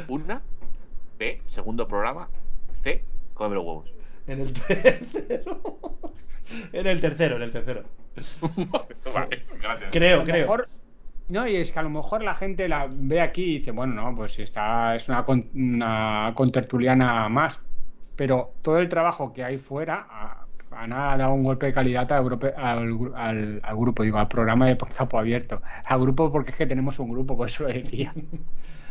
[0.07, 0.41] una.
[1.17, 2.29] B, segundo programa.
[2.71, 3.93] C, come los huevos.
[4.27, 5.61] En el tercero.
[6.71, 7.83] en el tercero, en el tercero.
[9.13, 9.87] vale, gracias.
[9.87, 10.41] A Creo, creo.
[10.41, 10.69] mejor-
[11.29, 13.93] no, y es que a lo mejor la gente la ve aquí y dice, bueno,
[13.95, 17.59] no, pues está, es una, con- una contertuliana más.
[18.15, 22.23] Pero todo el trabajo que hay fuera, Ana ha dado un golpe de calidad al
[22.25, 25.61] grupo, al, gru- al- al grupo, digo, al programa de Capo Abierto.
[25.85, 28.13] Al grupo porque es que tenemos un grupo, por eso lo decía.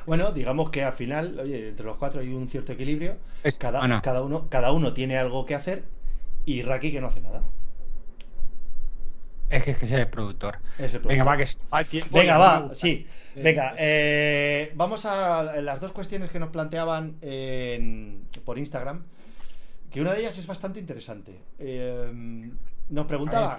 [0.07, 3.17] Bueno, digamos que al final, oye, entre los cuatro hay un cierto equilibrio.
[3.45, 5.85] Es Cada, cada, uno, cada uno tiene algo que hacer
[6.45, 7.43] y Raki que no hace nada.
[9.51, 10.59] Es que es que es el productor.
[11.05, 12.17] Venga, va, que se va el tiempo.
[12.17, 13.07] y Venga, va, sí.
[13.37, 19.05] Eh, Venga, eh, vamos a las dos cuestiones que nos planteaban en- por Instagram,
[19.91, 21.39] que una de ellas es bastante interesante.
[21.59, 22.51] Eh,
[22.89, 23.59] nos preguntaba.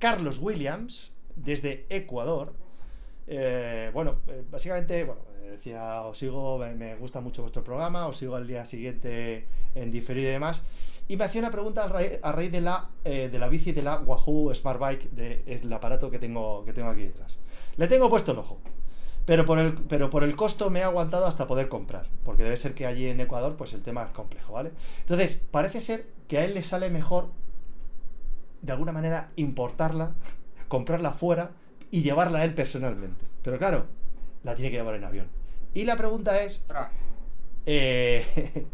[0.00, 2.54] Carlos Williams, desde Ecuador.
[3.28, 4.16] eh, bueno,
[4.50, 5.20] básicamente, bueno,
[5.52, 10.28] decía, os sigo, me, gusta mucho vuestro programa, os sigo al día siguiente en diferido
[10.28, 10.62] y demás.
[11.08, 13.72] Y me hacía una pregunta a raíz, a raíz de, la, eh, de la bici
[13.72, 17.38] de la Wahoo Smart Bike, de, es el aparato que tengo, que tengo aquí detrás.
[17.76, 18.58] Le tengo puesto el ojo.
[19.24, 22.08] Pero por, el, pero por el costo me ha aguantado hasta poder comprar.
[22.24, 24.72] Porque debe ser que allí en Ecuador, pues el tema es complejo, ¿vale?
[25.00, 27.28] Entonces, parece ser que a él le sale mejor,
[28.62, 30.14] de alguna manera, importarla,
[30.68, 31.52] comprarla fuera
[31.90, 33.26] y llevarla a él personalmente.
[33.42, 33.86] Pero claro,
[34.42, 35.41] la tiene que llevar en avión.
[35.74, 36.62] Y la pregunta es.
[37.66, 38.24] Eh,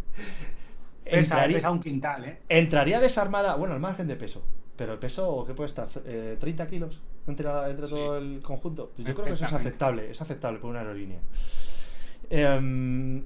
[1.05, 2.39] Pesa, ¿entraría, pesa un quintal, ¿eh?
[2.51, 3.55] entraría desarmada?
[3.57, 4.43] Bueno, al margen de peso.
[4.77, 5.89] Pero el peso, ¿qué puede estar?
[6.05, 8.93] Eh, ¿30 kilos entre, la- entre todo el conjunto?
[8.95, 11.19] Pues yo creo que eso es aceptable, es aceptable por una aerolínea.
[12.31, 13.25] Em,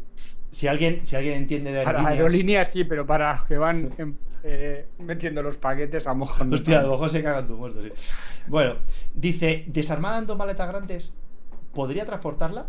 [0.51, 2.19] si, alguien, si alguien entiende de Para aerolíneas...
[2.21, 6.25] aerolíneas sí, pero para los que van em, eh, metiendo los paquetes, a no.
[6.25, 7.91] Hostia, a lo mejor se cagan tu muerto, sí.
[8.47, 8.77] Bueno,
[9.13, 11.13] dice, desarmada en dos maletas grandes,
[11.75, 12.69] ¿podría transportarla?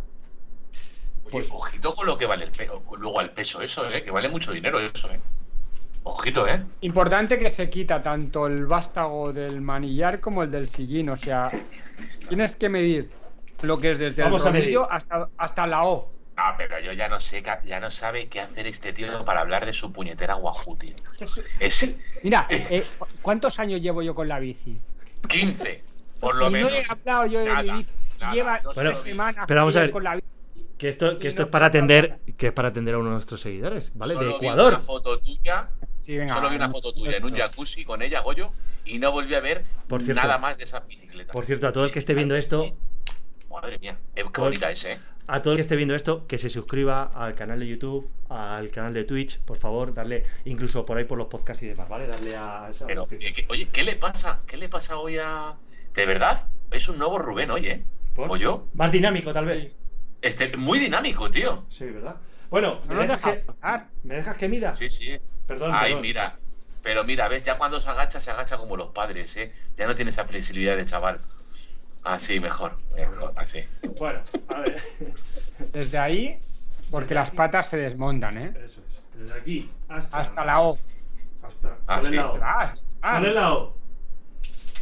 [1.33, 4.03] Pues- ojito con lo que vale el peso, luego al peso eso, ¿eh?
[4.03, 5.19] Que vale mucho dinero eso, ¿eh?
[6.05, 6.61] Ojito, ¿eh?
[6.81, 11.09] Importante que se quita tanto el vástago del manillar como el del sillín.
[11.09, 11.49] O sea,
[12.27, 13.09] tienes que medir
[13.61, 16.11] lo que es desde Vamos el rodillo hasta, hasta la O.
[16.35, 19.65] Ah, pero yo ya no sé, ya no sabe qué hacer este tío para hablar
[19.65, 20.95] de su puñetera Wahoo, tío.
[21.59, 24.77] Es Mira, eh, ¿cu- ¿cuántos años llevo yo con la bici?
[25.29, 25.83] 15,
[26.19, 26.71] por lo y menos.
[26.71, 27.89] no he hablado yo de Nada, mi bici.
[28.19, 29.91] nada, Lleva no Bueno, tres semanas pero vamos a ver.
[29.91, 30.27] con la bici.
[30.83, 33.13] Que esto, que esto no es para atender, que es para atender a uno de
[33.13, 34.15] nuestros seguidores, ¿vale?
[34.15, 34.73] Solo de vi Ecuador.
[34.73, 38.19] una foto tuya, Sí, venga, solo vi una foto tuya en un jacuzzi con ella,
[38.19, 38.51] Goyo,
[38.83, 40.21] y no volví a ver Por cierto.
[40.21, 41.31] nada más de esa bicicleta.
[41.31, 42.75] Por cierto, a todo el que esté viendo esto,
[43.49, 44.99] Madre mía, qué bonita es, ¿eh?
[45.25, 48.69] a todo el que esté viendo esto, que se suscriba al canal de YouTube, al
[48.69, 52.07] canal de Twitch, por favor, darle, incluso por ahí por los podcasts y demás, ¿vale?
[52.07, 54.41] Darle a esa Pero, eh, que- oye, ¿qué le pasa?
[54.45, 55.55] ¿Qué le pasa hoy a...?
[55.93, 57.85] De verdad, es un nuevo Rubén hoy, ¿eh?
[58.13, 58.29] ¿Por?
[58.29, 58.67] ¿O yo?
[58.73, 59.71] Más dinámico, tal vez.
[60.23, 61.65] Este, muy dinámico, tío.
[61.69, 62.15] Sí, ¿verdad?
[62.49, 64.07] Bueno, No ¿me, dejas deja que.
[64.07, 64.75] ¿me dejas que mida?
[64.75, 65.19] Sí, sí.
[65.45, 66.01] Perdón, Ay, perdón.
[66.01, 66.39] mira.
[66.81, 69.53] Pero mira, ves, ya cuando se agacha, se agacha como los padres, ¿eh?
[69.75, 71.19] Ya no tiene esa flexibilidad de chaval.
[72.03, 72.77] Así, mejor.
[72.95, 73.63] mejor, así.
[73.99, 74.81] Bueno, a ver.
[75.73, 76.37] Desde ahí,
[76.91, 78.53] porque las patas se desmontan, ¿eh?
[78.63, 79.19] Eso es.
[79.19, 80.77] Desde aquí hasta, Hasta la O.
[81.43, 81.77] Hasta.
[81.87, 82.15] Ah, ¿Cuál es sí.
[82.15, 82.39] la O?
[82.41, 83.77] Ah, ah, ¿Cuál es la O?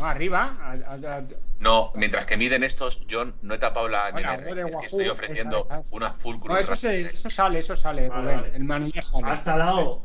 [0.03, 0.55] arriba.
[0.59, 1.23] a- a- a-
[1.61, 4.67] No, mientras que miden estos, yo no he tapado la Bueno, NR.
[4.67, 5.95] Es que estoy ofreciendo esa, esa.
[5.95, 6.49] una full cruz.
[6.49, 8.41] No, eso, se- eso sale, eso sale, Vale, Rubén.
[8.41, 8.55] vale.
[8.55, 9.27] El manillar sale.
[9.27, 10.01] Hasta la O.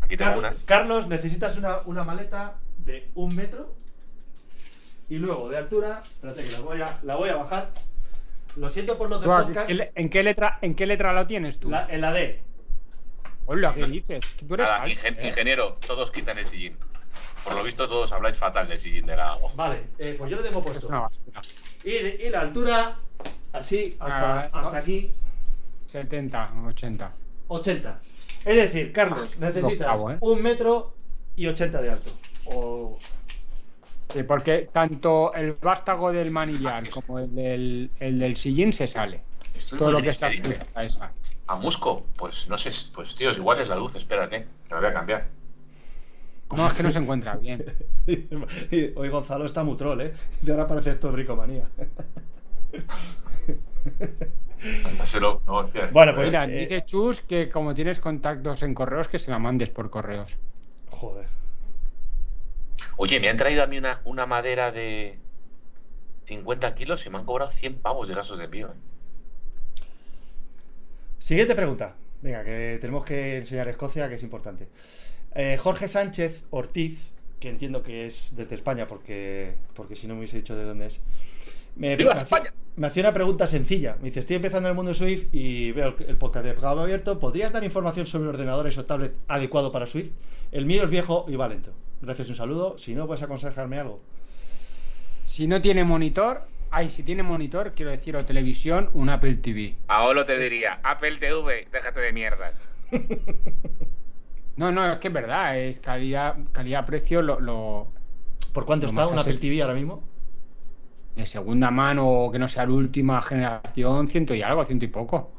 [0.00, 0.62] Aquí tengo Car- unas.
[0.62, 3.72] Carlos, necesitas una, una maleta de un metro.
[5.08, 6.00] Y luego de altura.
[6.04, 7.70] Espérate que la voy a, la voy a bajar.
[8.54, 9.70] Lo siento por los del Tú, ¿en podcast.
[9.96, 11.70] ¿En qué letra, en qué letra lo tienes tú?
[11.70, 12.40] La- en la D.
[13.46, 14.24] Hola, ¿qué dices?
[14.46, 15.26] Tú eres Nada, alto, ingen- ¿eh?
[15.26, 16.76] ingeniero, todos quitan el sillín.
[17.44, 19.56] Por lo visto, todos habláis fatal del sillín de la Wahoo.
[19.56, 20.88] Vale, eh, pues yo lo tengo Es puesto.
[20.88, 21.40] una basura.
[21.84, 22.96] Y, de- y la altura,
[23.52, 25.12] así, hasta, Ah, hasta aquí,
[25.86, 27.12] 70, 80.
[27.48, 28.00] 80.
[28.44, 30.16] Es decir, Carlos, Ah, necesitas ¿eh?
[30.20, 30.94] un metro
[31.36, 32.10] y 80 de alto.
[32.46, 32.98] O
[34.12, 39.22] Sí, porque tanto el vástago del manillar como el del, el del sillín se sale.
[39.54, 40.60] Estoy Todo lo que bien, está ¿qué dice?
[40.74, 41.10] a esa.
[41.46, 44.88] A Musco, pues no sé, pues tío, igual es la luz, espérate, que la voy
[44.90, 45.26] a cambiar.
[46.56, 47.64] No, es que no se encuentra bien.
[48.96, 50.12] Hoy Gonzalo está muy troll, ¿eh?
[50.42, 51.66] Y ahora parece esto de bricomanía.
[55.20, 59.18] No, hostia, Bueno, pues- Mira, eh, dice Chus que como tienes contactos en correos, que
[59.18, 60.36] se la mandes por correos.
[60.90, 61.26] Joder.
[62.96, 65.18] Oye, me han traído a mí una, una madera de
[66.26, 68.68] 50 kilos y me han cobrado 100 pavos de gastos de envío.
[68.68, 69.82] ¿eh?
[71.18, 71.96] Siguiente pregunta.
[72.20, 74.68] Venga, que tenemos que enseñar Escocia, que es importante.
[75.34, 80.20] Eh, Jorge Sánchez Ortiz, que entiendo que es desde España, porque, porque si no me
[80.20, 81.00] hubiese dicho de dónde es.
[81.74, 82.54] Me, ¡Viva me hacía- España!
[82.76, 83.96] me hacía una pregunta sencilla.
[84.00, 86.52] Me dice, estoy empezando en el mundo de Swift y veo el, el podcast de
[86.54, 87.18] Pegado Abierto.
[87.18, 90.10] ¿Podrías dar información sobre ordenadores o tablet adecuado para Swift?
[90.52, 91.72] El mío es viejo y va lento.
[92.02, 92.76] Gracias, un saludo.
[92.78, 94.00] Si no, puedes aconsejarme algo.
[95.22, 99.76] Si no tiene monitor, ay, si tiene monitor, quiero decir, o televisión, un Apple TV.
[99.88, 102.60] Ahora te diría, Apple TV, déjate de mierdas.
[104.56, 107.88] No, no, es que es verdad, es calidad, calidad-precio lo, lo-
[108.52, 109.38] ¿Por cuánto Lo está un Apple.
[109.38, 110.02] TV ahora mismo?
[111.16, 115.30] de segunda mano, que no sea la última generación, ciento y algo, ciento y poco.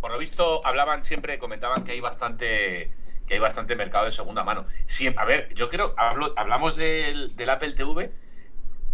[0.00, 2.90] Por lo visto, hablaban siempre, comentaban que hay bastante
[3.26, 4.66] que hay bastante mercado de segunda mano.
[4.86, 8.12] Siem- a ver, yo creo, hablo, hablamos del, del Apple TV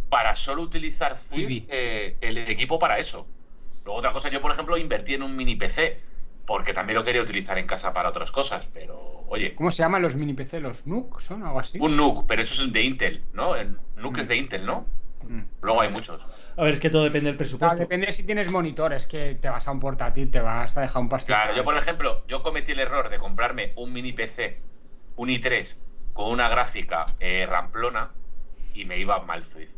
[0.09, 1.17] para solo utilizar
[1.69, 3.27] eh, el equipo para eso.
[3.85, 5.99] Luego otra cosa, yo por ejemplo invertí en un mini PC,
[6.47, 10.03] porque también lo quería utilizar en casa para otras cosas, pero oye, ¿Cómo se llaman
[10.03, 10.61] los mini PC?
[10.61, 11.79] ¿Los NUC son algo así?
[11.81, 13.55] un NUC, pero eso es de Intel, ¿no?
[13.57, 14.21] El NUC Mm.
[14.21, 14.87] es de Intel, ¿no?
[15.23, 15.43] Mm.
[15.63, 16.27] Luego hay muchos.
[16.57, 17.77] A ver, es que todo depende del Claro, presupuesto.
[17.79, 21.03] depende si tienes monitor, es que te vas a un portátil, te vas a dejar
[21.03, 21.43] un pastizal.
[21.43, 24.61] Claro, yo por ejemplo, yo cometí el error de comprarme un mini PC,
[25.17, 25.79] un i3,
[26.13, 28.11] con una gráfica eh, ramplona
[28.75, 29.75] y me iba mal Swift.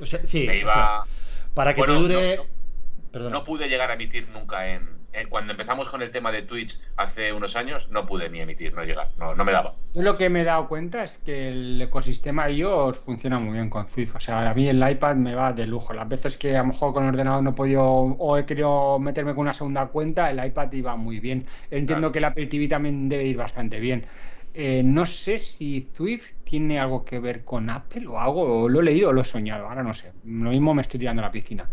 [0.00, 1.06] O sea, sí, Me o sea, iba.
[1.54, 2.36] para que Bueno, te dure.
[2.36, 3.30] no.
[3.30, 5.05] No pude llegar a emitir nunca en.
[5.20, 8.74] En- Cuando empezamos con el tema de Twitch hace unos años, no pude ni emitir,
[8.74, 9.74] no llegar, no, no me daba.
[9.94, 13.70] Yo lo que me he dado cuenta es que el ecosistema iOS funciona muy bien
[13.70, 14.14] con Swift.
[14.16, 15.92] O sea, a mí el iPad me va de lujo.
[15.92, 18.98] Las veces que a lo mejor con el ordenador no he podido o he querido
[18.98, 21.46] meterme con una segunda cuenta, el iPad iba muy bien.
[21.70, 22.12] Entiendo Claro.
[22.12, 24.06] que el Apple TV también debe ir bastante bien.
[24.58, 28.80] Eh, no sé si Swift tiene algo que ver con Apple o algo, o lo
[28.80, 30.12] he leído o lo he soñado, ahora no sé.
[30.24, 31.66] Lo mismo me estoy tirando a la piscina.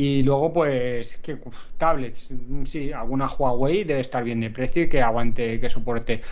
[0.00, 4.84] Y luego, pues, que uf, tablets, mm, sí, alguna Huawei debe estar bien de precio
[4.84, 6.22] y que aguante, que soporte.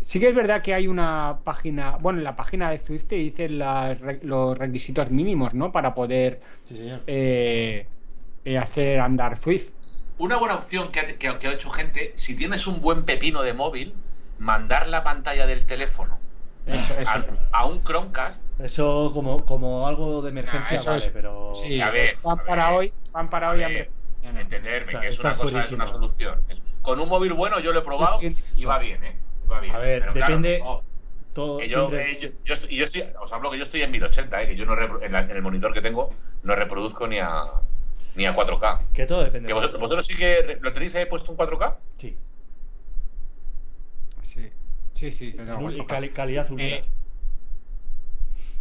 [0.00, 3.16] Sí que es verdad que hay una página, bueno, en la página de Swift te
[3.16, 5.72] dicen las los requisitos mínimos, ¿no?
[5.72, 7.02] Para poder Sí, señor.
[7.06, 7.90] eh,
[8.44, 9.72] eh, hacer andar Swift.
[10.18, 13.04] Una buena opción que ha, que ha- que ha hecho gente, si tienes un buen
[13.04, 13.94] pepino de móvil,
[14.38, 16.25] mandar la pantalla del teléfono
[16.66, 18.44] Eso, eso, a, un Chromecast.
[18.60, 21.52] Eso como, como algo de emergencia, Ah, eso vale, es- pero.
[21.54, 23.90] Sí, a ver, es pan a para hoy, pan para a hoy, ver.
[24.22, 26.42] Entenderme, Está- que es una cosa, es una solución.
[26.48, 28.18] Es- con un móvil bueno yo lo he probado
[28.56, 29.16] y va bien, ¿eh?
[29.50, 29.74] Va bien.
[29.74, 30.82] A ver, Pero claro, depende- no,
[31.32, 33.82] Todo, que yo, siempre- eh, yo, yo estoy, yo estoy- os hablo que yo estoy
[33.82, 34.48] en 1080, ¿eh?
[34.48, 36.10] que yo no en, la- en el monitor que tengo
[36.42, 37.44] no reproduzco ni a
[38.16, 38.80] ni a 4K.
[38.94, 39.46] Que todo depende.
[39.46, 41.76] ¿Que de vosotros, vosotros sí que lo tenéis ahí puesto en 4K?
[41.98, 42.16] Sí.
[44.22, 44.50] Sí,
[44.96, 45.32] sí, sí.
[45.32, 46.66] lo tengo Y cali- calidad ultra.
[46.66, 46.84] Eh,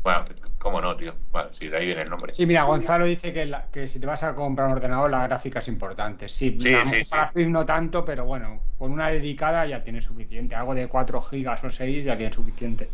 [0.04, 0.24] Bueno,
[0.60, 1.15] cómo no, tío.
[1.32, 2.32] Bueno, sí, de ahí viene el nombre.
[2.32, 5.26] Sí, mira, Gonzalo dice que, la- que si te vas a comprar un ordenador, la
[5.26, 6.28] gráfica es importante.
[6.28, 10.54] Sí, Sí, sí, para no tanto, pero bueno, con una dedicada ya tiene suficiente.
[10.54, 12.88] Algo de 4 gigas o 6 ya tiene suficiente.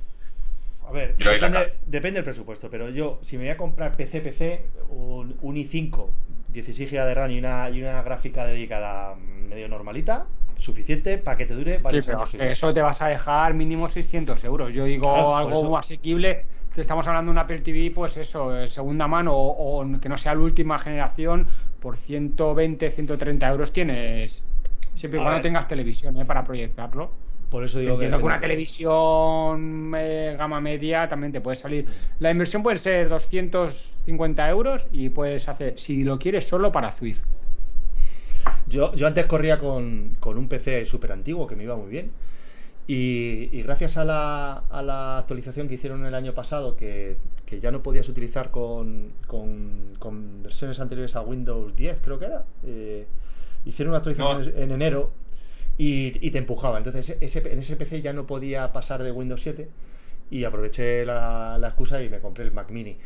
[0.88, 4.65] A ver, depende, depende del presupuesto, pero yo, si me voy a comprar PC, PC,
[4.89, 6.08] un, un i5,
[6.49, 10.27] 16 GB de RAM y una, y una gráfica dedicada medio normalita,
[10.62, 12.34] suficiente para que te dure varios años.
[12.36, 14.74] eso te vas a dejar mínimo 600 euros.
[14.74, 16.45] Yo digo Claro, algo asequible.
[16.76, 20.17] Estamos hablando de un Apple TV, pues eso, eh, segunda mano o, o que no
[20.17, 21.47] sea la última generación,
[21.82, 24.45] por 120, 130 euros tienes.
[24.93, 26.26] Siempre y cuando tengas televisión ¿eh?
[26.26, 27.12] para proyectarlo.
[27.50, 31.86] Por eso digo Entiendo que una televisión eh, gama media también te puede salir.
[32.19, 37.24] La inversión puede ser 250 euros y puedes hacer, si lo quieres, solo para Swift.
[38.71, 42.12] Yo, yo antes corría con, con un PC súper antiguo que me iba muy bien.
[42.88, 47.60] Y, y gracias a la, a la actualización que hicieron el año pasado, que, que
[47.60, 52.45] ya no podías utilizar con, con- con versiones anteriores a Windows 10, creo que era,
[52.65, 53.07] eh,
[53.65, 55.12] hicieron una actualización en enero
[55.77, 56.77] y, y te empujaba.
[56.77, 59.69] Entonces ese, en ese PC ya no podía pasar de Windows 7
[60.29, 62.97] y aproveché la, la excusa y me compré el Mac Mini.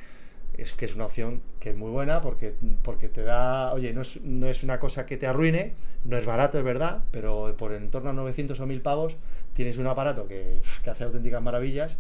[0.58, 4.02] Es que es una opción que es muy buena porque, porque te da, oye, no
[4.02, 5.74] es, no es una cosa que te arruine,
[6.06, 9.18] no es barato, es verdad, pero por en torno a 900 o 1000 pavos
[9.54, 11.98] tienes un aparato que, que hace auténticas maravillas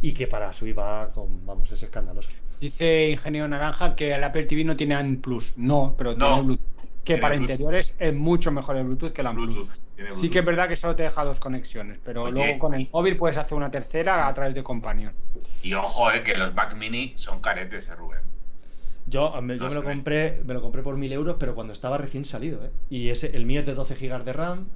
[0.00, 2.30] y que para su va con, vamos, es escandaloso.
[2.60, 5.52] Dice Ingenio Naranja que el Apple TV no tiene AN Plus.
[5.56, 6.26] No, pero No.
[6.26, 6.66] tiene Bluetooth.
[7.04, 7.50] Que para Bluetooth.
[7.52, 9.46] interiores es mucho mejor el Bluetooth que el AN Plus.
[9.54, 9.70] Bluetooth.
[10.12, 12.32] Sí que es verdad que solo te deja dos conexiones, pero Oye.
[12.32, 15.12] luego con el móvil puedes hacer una tercera a través de Companion.
[15.62, 18.20] Y ojo, eh, que los Mac Mini son caretes, eh, Rubén.
[19.06, 21.98] Yo, me, yo me lo compré, me lo compré por 1000 euros, pero cuando estaba
[21.98, 22.70] recién salido, ¿eh?
[22.90, 24.68] Y ese, el mío es de 12 GB de RAM.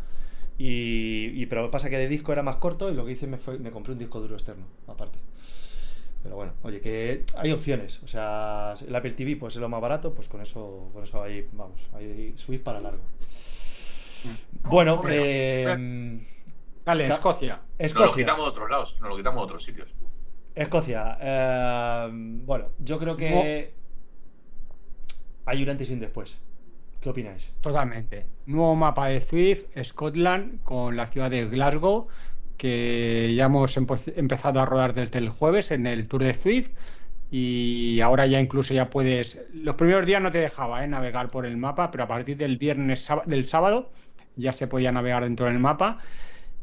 [0.58, 3.36] Y, y, pero pasa que de disco era más corto y lo que hice me,
[3.38, 5.18] fue, me compré un disco duro externo, aparte.
[6.22, 8.02] Pero bueno, oye, que hay opciones.
[8.04, 11.22] O sea, el Apple TV pues es lo más barato, pues con eso, con eso
[11.22, 13.02] ahí, vamos, hay Switch para largo.
[14.64, 16.20] Bueno, eh,
[16.84, 17.60] Dale, Escocia.
[17.78, 18.06] Escocia.
[18.06, 19.94] Nos lo quitamos de otros lados, nos lo quitamos de otros sitios.
[20.54, 21.18] Escocia.
[21.20, 23.74] Eh, bueno, yo creo que
[25.46, 26.38] hay un antes y un después.
[27.00, 27.52] ¿Qué opináis?
[27.60, 28.26] Totalmente.
[28.46, 32.06] Nuevo mapa de Swift, Scotland, con la ciudad de Glasgow,
[32.56, 36.70] que ya hemos empezado a rodar desde el jueves en el Tour de Swift.
[37.30, 39.40] Y ahora ya incluso ya puedes.
[39.54, 40.88] Los primeros días no te dejaba ¿eh?
[40.88, 43.90] navegar por el mapa, pero a partir del viernes del sábado
[44.36, 45.98] ya se podía navegar dentro del mapa.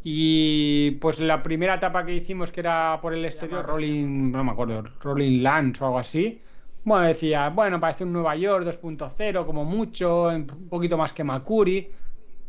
[0.04, 4.52] Y pues la primera etapa que hicimos, que era por el exterior, Rolling, no me
[4.52, 6.42] acuerdo, Rolling Lands o algo así.
[6.84, 11.92] Bueno, decía, bueno, parece un Nueva York 2.0 como mucho, un poquito más que Macuri.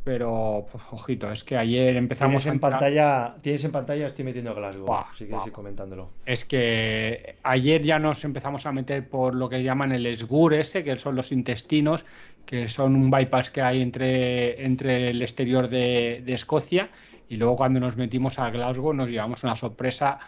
[0.03, 4.55] Pero, pues, ojito, es que ayer empezamos ¿Tienes en pantalla Tienes en pantalla, estoy metiendo
[4.55, 6.11] Glasgow, si quieres ir comentándolo.
[6.25, 10.85] Es que ayer ya nos empezamos a meter por lo que llaman el SGUR ese,
[10.85, 12.07] que son los intestinos,
[12.47, 16.89] que son un bypass que hay entre, entre el exterior de, de Escocia
[17.31, 20.19] y luego cuando nos metimos a Glasgow nos llevamos una sorpresa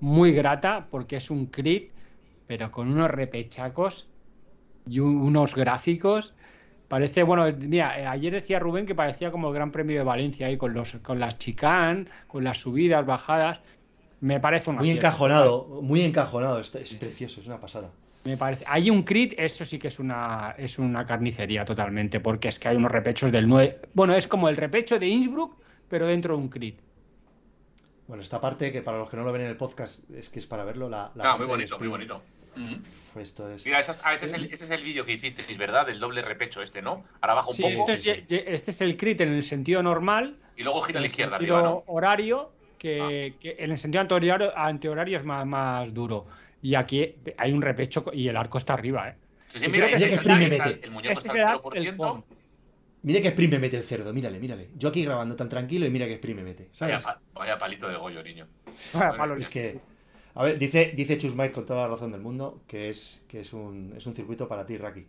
[0.00, 1.90] muy grata porque es un crit,
[2.46, 4.06] pero con unos repechacos
[4.86, 6.34] y unos gráficos.
[6.90, 10.48] Parece, bueno, mira, eh, ayer decía Rubén que parecía como el Gran Premio de Valencia
[10.48, 13.60] ahí con los con las chicán, con las subidas, bajadas.
[14.20, 17.90] Me parece una muy encajonado, muy encajonado, es, es precioso, es una pasada.
[18.24, 18.64] Me parece.
[18.66, 22.66] Hay un crit, eso sí que es una es una carnicería totalmente, porque es que
[22.66, 23.82] hay unos repechos del 9.
[23.94, 26.80] Bueno, es como el repecho de Innsbruck, pero dentro de un crit.
[28.08, 30.40] Bueno, esta parte que para los que no lo ven en el podcast es que
[30.40, 30.88] es para verlo.
[30.88, 32.20] La, ah, muy bonito, muy bonito.
[33.16, 33.64] Esto es...
[33.64, 35.86] Mira, ese es el, ese es el vídeo que hicisteis, ¿verdad?
[35.86, 37.04] Del doble repecho este, ¿no?
[37.20, 37.90] Ahora baja un poco.
[37.90, 40.36] Este es, este es, el crit en el sentido normal.
[40.56, 41.84] Y luego gira a la izquierda, arriba, ¿no?
[41.86, 43.38] horario, que, ah.
[43.40, 46.26] que, en el sentido antihorario, antihorario es más, más duro.
[46.62, 49.14] Y aquí hay un repecho y el arco está arriba, ¿eh?
[49.46, 52.24] Sí, sí, mira, este, es el, el muñeco este está al 0%.
[53.02, 54.68] Mira que exprime mete el cerdo, mírale, mírale.
[54.76, 56.68] Yo aquí grabando tan tranquilo y mira que exprime mete.
[57.32, 58.46] Vaya, palito de Goyo, niño.
[59.38, 59.80] es que.
[60.34, 63.40] A ver, dice, dice Chus Mike con toda la razón del mundo que es, que
[63.40, 65.06] es, un, es un circuito para ti, Raki.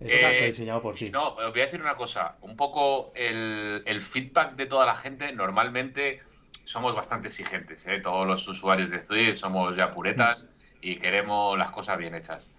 [0.00, 1.10] está eh, diseñado por ti.
[1.10, 2.36] No, os voy a decir una cosa.
[2.42, 6.20] Un poco el, el feedback de toda la gente, normalmente
[6.64, 7.86] somos bastante exigentes.
[7.86, 8.00] ¿eh?
[8.00, 10.48] Todos los usuarios de Zwift somos ya puretas
[10.80, 12.50] y queremos las cosas bien hechas.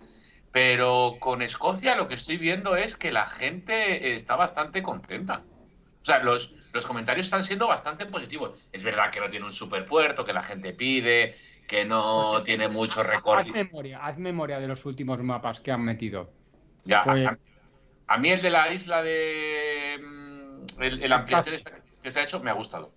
[0.51, 5.43] Pero con Escocia lo que estoy viendo es que la gente está bastante contenta.
[6.03, 8.59] O sea, los, los comentarios están siendo bastante positivos.
[8.73, 11.33] Es verdad que no tiene un superpuerto, que la gente pide,
[11.65, 13.55] que no tiene mucho recorrido.
[13.55, 16.29] Haz memoria, haz memoria de los últimos mapas que han metido.
[16.83, 17.05] Ya,
[18.07, 19.97] a, mí el de la isla de.
[20.03, 21.55] Mm, el, ampliación
[22.01, 22.91] que se ha hecho me ha gustado.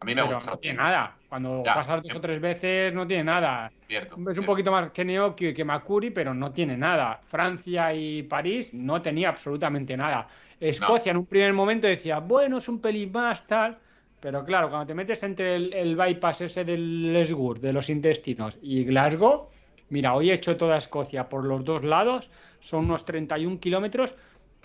[0.00, 1.16] A mí me pero No tiene nada.
[1.28, 3.70] Cuando pasas dos o tres veces, no tiene nada.
[3.88, 7.20] es un poquito más que Neoki que Macuri, pero no tiene nada.
[7.26, 10.28] Francia y París no tenía absolutamente nada.
[10.60, 13.78] Escocia en un primer momento decía, bueno, es un pelín más, tal.
[14.20, 18.84] Pero claro, cuando te metes entre el, bypass ese del Lesgur, de los intestinos, y
[18.84, 19.50] Glasgow,
[19.90, 22.30] mira, hoy he hecho toda Escocia por los dos lados,
[22.60, 24.14] son unos 31 kilómetros.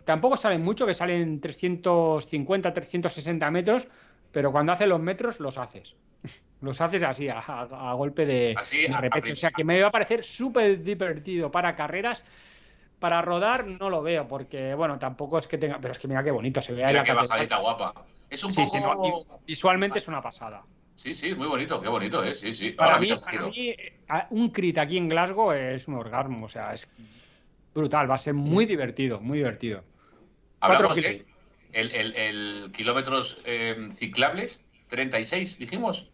[0.06, 3.88] Tampoco salen mucho, que salen 350, 360 metros,
[4.32, 5.96] pero cuando haces los metros, los haces.
[6.62, 8.56] Los haces así, a, golpe de,
[9.00, 9.34] repecho.
[9.34, 12.24] o sea que me va a parecer súper divertido para carreras.
[13.00, 15.80] Para rodar no lo veo, porque bueno, tampoco es que tenga.
[15.82, 17.04] Pero es que mira qué bonito se ve ahí.
[17.04, 18.06] qué bajadita guapa.
[18.30, 19.41] Es un poco.
[19.48, 20.62] visualmente es una pasada.
[20.94, 22.36] Sí, sí, muy bonito, qué bonito, ¿eh?
[22.36, 22.72] Sí, sí.
[22.74, 23.10] Para, mí,
[24.30, 26.91] un crit aquí en Glasgow es un orgasmo, o sea, es
[27.74, 29.84] brutal, va a ser muy divertido, muy divertido.
[30.60, 30.94] Cuatro
[31.74, 36.10] el, el, kilómetros eh, ciclables, 36, dijimos.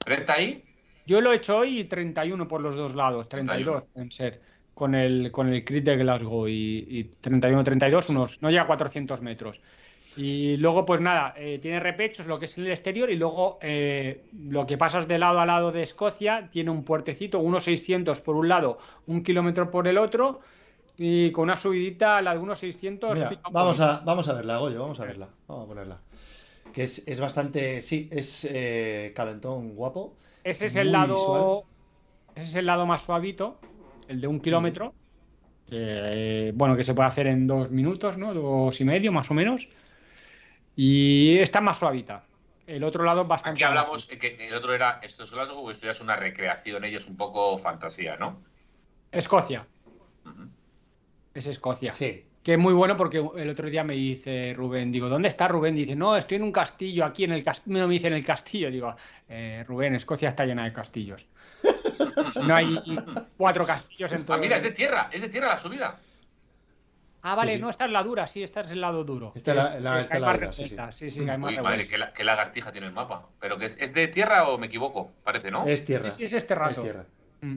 [0.00, 0.64] ¿30 ahí?
[1.06, 4.40] Yo lo he hecho hoy y 31 por los dos lados, 32 en ser,
[4.74, 9.60] con el, con el crit de Glasgow y, 31-32, unos, no llega a 400 metros.
[10.16, 14.24] Y luego, pues nada, eh, tiene repechos, lo que es el exterior, y luego eh,
[14.50, 18.34] lo que pasas de lado a lado de Escocia, tiene un puertecito, unos 600 por
[18.34, 20.40] un lado, un kilómetro por el otro,
[20.98, 23.18] y con una subidita, la de unos 600.
[23.52, 25.28] vamos, a, vamos a verla, Goyo, vamos a verla.
[25.46, 26.00] Vamos a ponerla.
[26.72, 27.80] Que es, bastante.
[27.80, 30.16] Sí, es eh, calentón guapo.
[30.42, 31.64] Ese es el lado.
[32.34, 33.58] Ese es el lado más suavito,
[34.08, 34.92] el de un kilómetro.
[35.68, 38.34] Que, bueno, que se puede hacer en dos minutos, ¿no?
[38.34, 39.68] Dos y medio, más o menos.
[40.74, 42.24] Y está más suavita.
[42.66, 43.58] El otro lado bastante.
[43.58, 45.00] Aquí hablamos que el otro era.
[45.02, 48.42] Esto es Glasgow, esto ya es una recreación, ellos un poco fantasía, ¿no?
[49.10, 49.66] Escocia.
[51.38, 51.92] Es Escocia.
[51.92, 52.24] Sí.
[52.42, 55.74] Que es muy bueno porque el otro día me dice Rubén, digo, ¿dónde está Rubén?
[55.74, 57.86] Dice, no, estoy en un castillo, aquí en el castillo.
[57.86, 58.70] Me dice en el castillo.
[58.70, 58.96] Digo,
[59.28, 61.26] eh, Rubén, Escocia está llena de castillos.
[62.44, 62.78] No hay
[63.36, 64.36] cuatro castillos en todo.
[64.36, 65.98] Ah, mira, es de tierra, es de tierra la subida.
[67.22, 67.62] Ah, vale, Sí, sí.
[67.62, 69.32] no, esta es la dura, sí, esta es el lado duro.
[69.34, 70.76] Esta es la- la- esta hay dura, sí, sí.
[70.90, 73.28] sí, sí, que hay más Uy, madre, qué, la- qué lagartija tiene el mapa.
[73.40, 75.12] ¿Pero que es, es de tierra o me equivoco?
[75.24, 75.66] Parece, ¿no?
[75.66, 76.10] Es tierra.
[76.10, 76.70] Sí, sí, es este rato.
[76.70, 77.06] Es tierra.
[77.40, 77.56] Mm.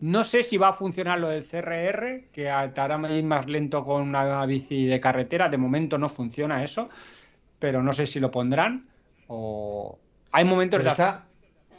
[0.00, 3.84] No sé si va a funcionar lo del CRR, que te hará ir más lento
[3.84, 5.48] con una bici de carretera.
[5.48, 6.88] De momento no funciona eso,
[7.58, 8.88] pero no sé si lo pondrán.
[9.28, 9.98] O
[10.30, 11.24] hay momentos Pero de está,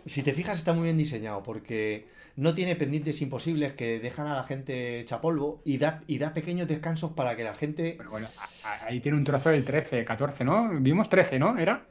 [0.06, 4.36] si te fijas, está muy bien diseñado porque no tiene pendientes imposibles que dejan a
[4.36, 7.96] la gente hecha polvo y da, y da pequeños descansos para que la gente.
[7.98, 8.28] Pero bueno,
[8.86, 10.70] ahí tiene un trozo del 13, 14, ¿no?
[10.80, 11.58] Vimos 13, ¿no?
[11.58, 11.86] ¿Era?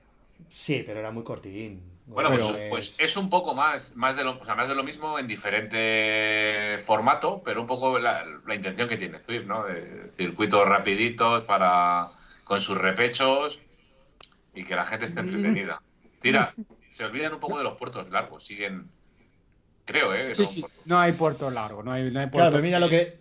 [0.48, 1.91] Sí, pero era muy cortín.
[2.06, 4.74] Bueno, Pero pues, pues es un poco más, más, de lo, o sea, más de
[4.74, 9.64] lo mismo en diferente formato, pero un poco la, la intención que tiene Zwift, ¿no?
[9.64, 12.10] De circuitos rapiditos para
[12.44, 13.60] con sus repechos
[14.54, 15.80] y que la gente esté entretenida.
[16.20, 16.52] Tira,
[16.90, 18.90] se olvidan un poco de los puertos largos, siguen,
[19.84, 20.34] creo, ¿eh?
[20.34, 20.64] Sí, No, sí.
[20.84, 22.38] No hay puerto largo, no hay, no hay puerto.
[22.38, 23.18] Claro, pero mira lo que,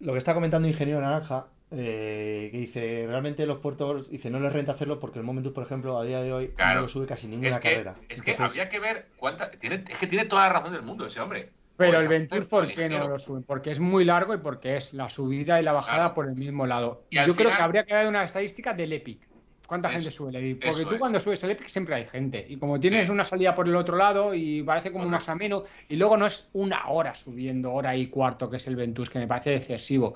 [0.00, 4.52] lo que está comentando Ingeniero Naranja, eh, que dice, realmente los puertos, dice, no les
[4.52, 6.76] renta hacerlo porque el Momentus, por ejemplo, a día de hoy Claro.
[6.76, 7.94] no lo sube casi ninguna Es que, carrera.
[8.08, 9.50] es que habría que ver cuánta.
[9.50, 11.50] Tiene, es que tiene toda la razón del mundo ese hombre.
[11.76, 13.42] Pero el Ventus, hacer ¿por qué no lo suben?
[13.42, 16.14] Porque es muy largo y porque es la subida y la bajada Claro.
[16.14, 17.04] por el mismo lado.
[17.10, 19.18] Y Yo creo que habría que dar una estadística del Epic.
[19.66, 20.66] ¿Cuánta Eso- gente sube el Epic?
[20.70, 20.98] Porque tú es.
[21.00, 22.44] cuando subes el Epic siempre hay gente.
[22.46, 23.10] Y como tienes Sí.
[23.12, 25.32] una salida por el otro lado y parece como más Correcto.
[25.32, 29.08] ameno, y luego no es una hora subiendo, hora y cuarto, que es el Ventus,
[29.08, 30.14] que me parece excesivo.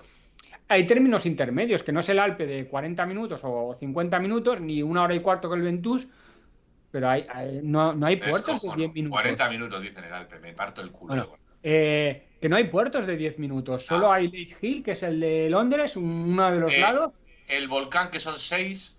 [0.69, 4.83] Hay términos intermedios, que no es el Alpe de 40 minutos o 50 minutos, ni
[4.83, 6.09] una hora y cuarto con el Ventus,
[6.91, 8.77] pero hay, hay- no, no hay puertos de descojono.
[8.79, 9.12] 10 minutos.
[9.21, 11.09] 40 minutos, dicen el Alpe, me parto el culo.
[11.14, 11.37] Bueno,
[11.69, 14.17] Eh, que no hay puertos de 10 minutos, solo Ah.
[14.17, 17.17] hay Leith Hill, que es el de Londres, un- uno de los Eh, lados.
[17.49, 18.95] El volcán, que son 6,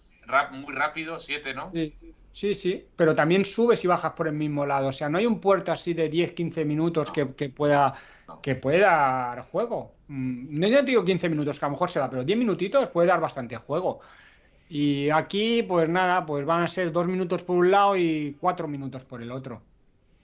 [0.51, 1.71] muy rápido, 7, ¿no?
[1.71, 1.93] Sí,
[2.33, 4.87] sí, sí, pero también subes y bajas por el mismo lado.
[4.87, 7.93] O sea, no hay un puerto así de 10-15 minutos que, que pueda.
[8.41, 9.93] Que pueda dar juego.
[10.07, 13.07] Mm, No, digo 15 minutos, que a lo mejor se da, pero 10 minutitos puede
[13.07, 13.99] dar bastante juego.
[14.69, 18.67] Y aquí, pues nada, pues van a ser 2 minutos por un lado y 4
[18.67, 19.61] minutos por el otro.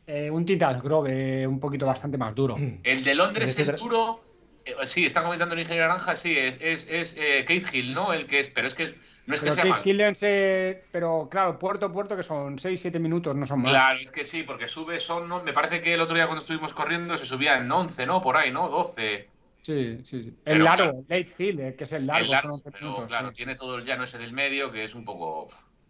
[0.06, 2.58] Eh, un Titas Grove un poquito bastante más duro.
[2.84, 4.20] El de Londres, este duro.
[4.66, 8.14] Eh, sí, está comentando el ingeniero Naranja, sí, es, es, es eh, Kate Hill, ¿no?
[8.14, 8.96] El que es, pero es que
[9.26, 9.90] no es que sea Kate mal.
[9.90, 13.72] Hillen se- Pero claro, puerto a puerto que son 6-7 minutos, no son más.
[13.72, 15.44] Claro, es que sí, porque sube, son, ¿no?
[15.44, 18.22] me parece que el otro día cuando estuvimos corriendo se subía en 11, ¿no?
[18.22, 18.70] Por ahí, ¿no?
[18.70, 19.30] 12.
[19.62, 20.40] Sí, sí, sí.
[20.48, 22.72] Pero, El largo, claro, Late Hill, eh, que es el largo, el largo, son 11
[22.72, 23.08] pero minutos.
[23.08, 25.50] claro, sí, tiene todo el llano ese del medio que es un poco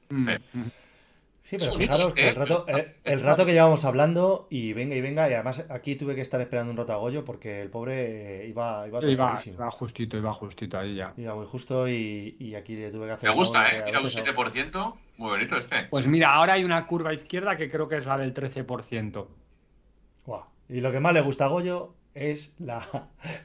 [0.10, 0.38] Mm, feo.
[0.54, 0.72] mm.
[1.44, 4.96] Sí, pero fijaros que el rato, es- el, el rato que llevamos hablando y venga
[4.96, 7.70] y venga, y además aquí tuve que estar esperando un rato a Goyo porque el
[7.70, 9.56] pobre iba, iba Iba, tostadísimo.
[9.56, 11.14] iba justito, iba justito ahí ya.
[11.18, 13.84] Iba muy justo y, y aquí le tuve que hacer Me gusta, ¿eh?
[13.86, 15.84] Mira, un veces- 7%, muy bonito este.
[15.90, 19.28] Pues mira, ahora hay una curva izquierda que creo que es la del 13%.
[20.26, 20.46] Guau.
[20.70, 22.86] Y lo que más le gusta a Goyo es la,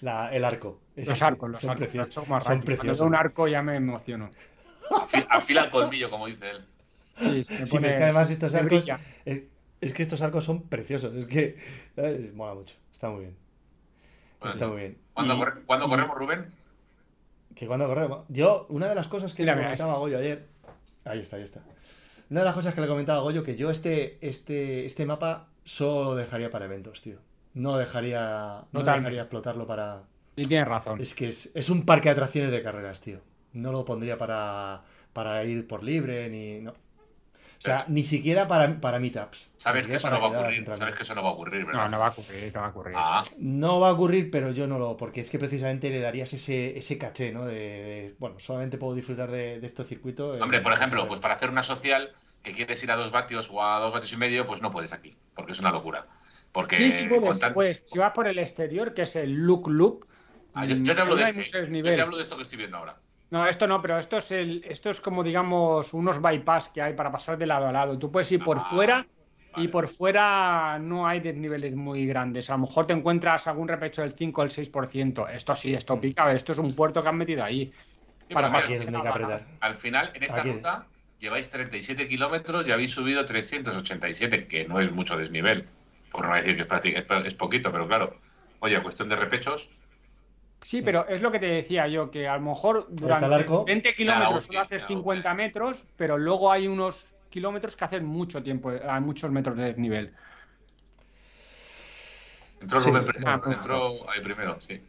[0.02, 0.80] la- el arco.
[0.94, 1.86] Es- Los arcos, los son arcos.
[1.88, 2.14] preciosos.
[2.14, 2.44] los son rápidos.
[2.46, 2.98] Cuando preciosos.
[3.00, 4.30] veo un arco ya me emociono.
[4.90, 6.64] Afi- Afila el colmillo, como dice él.
[7.18, 8.84] Sí, es que además estos arcos.
[9.24, 9.42] Es,
[9.80, 11.14] es que estos arcos son preciosos.
[11.14, 11.56] Es que.
[12.34, 12.76] mola mucho.
[12.92, 13.36] Está muy bien.
[14.40, 14.98] Bueno, Está muy bien.
[15.14, 16.52] ¿Cuándo, Y- corre- cuándo y- corremos, Rubén?
[17.54, 18.20] Que cuando corremos.
[18.28, 19.98] Yo, una de las cosas que Mira, le comentaba a.
[19.98, 20.46] Goyo ayer.
[21.04, 21.62] Ahí está, ahí está.
[22.30, 25.48] Una de las cosas que le comentaba a Goyo que yo este, este, este mapa
[25.64, 27.18] solo lo dejaría para eventos, tío.
[27.54, 28.64] No dejaría.
[28.72, 29.10] No Totalmente.
[29.10, 30.02] dejaría explotarlo para.
[30.36, 31.00] Y tienes razón.
[31.00, 33.20] Es que es, es un parque de atracciones de carreras, tío.
[33.54, 36.60] No lo pondría para, para ir por libre, ni.
[36.60, 36.74] No.
[37.58, 39.48] O sea, ni siquiera para, para meetups.
[39.56, 40.74] Sabes que eso no va a ocurrir.
[40.74, 41.82] Sabes que eso no va a ocurrir, ¿verdad?
[41.84, 42.94] No, no va a ocurrir, no va a ocurrir.
[42.96, 44.96] Ah, No va a ocurrir, pero yo no lo.
[44.96, 47.44] Porque es que precisamente le darías ese, ese caché, ¿no?
[47.46, 50.36] De, de, bueno, solamente puedo disfrutar de, de este circuito.
[50.36, 52.12] eh, hombre, por ejemplo, pues para hacer una social
[52.44, 54.92] que quieres ir a dos vatios o a dos vatios y medio, pues no puedes
[54.92, 56.06] aquí, porque es una locura.
[56.52, 57.82] Porque Sí, sí, puedes, con tan- puedes.
[57.84, 60.04] Si vas por el exterior, que es el look loop.
[60.54, 61.68] Ah, yo, mm, yo te hablo ahí de hay este.
[61.76, 62.96] Yo te hablo de esto que estoy viendo ahora.
[63.30, 66.94] No, esto no, pero esto es el, esto es como digamos unos bypass que hay
[66.94, 67.98] para pasar de lado a lado.
[67.98, 69.06] Tú puedes ir por Ah, fuera
[69.56, 72.48] y por fuera no hay desniveles muy grandes.
[72.48, 75.28] A lo mejor te encuentras algún repecho del 5 o el 6%.
[75.28, 76.32] Esto sí, esto pica.
[76.32, 77.70] Esto es un puerto que han metido ahí.
[78.28, 78.76] Sí, Para que
[79.08, 79.46] apretar.
[79.60, 80.52] al final, en esta Aquí.
[80.52, 80.86] ruta,
[81.18, 85.64] lleváis 37 kilómetros y habéis subido 387, que no es mucho desnivel.
[86.10, 86.62] Por no decir que
[86.98, 88.16] es, es poquito, pero claro.
[88.60, 89.70] Oye, cuestión de repechos,
[90.60, 93.64] Sí, pero es lo que te decía yo, que a lo mejor durante el arco.
[93.64, 98.04] 20 La kilómetros solo haces la 50 metros, pero luego hay unos kilómetros que hacen
[98.04, 100.12] mucho tiempo, hay muchos metros de desnivel.
[102.60, 103.52] Entró Sí, primero.
[103.52, 104.82] entró ahí primero, sí.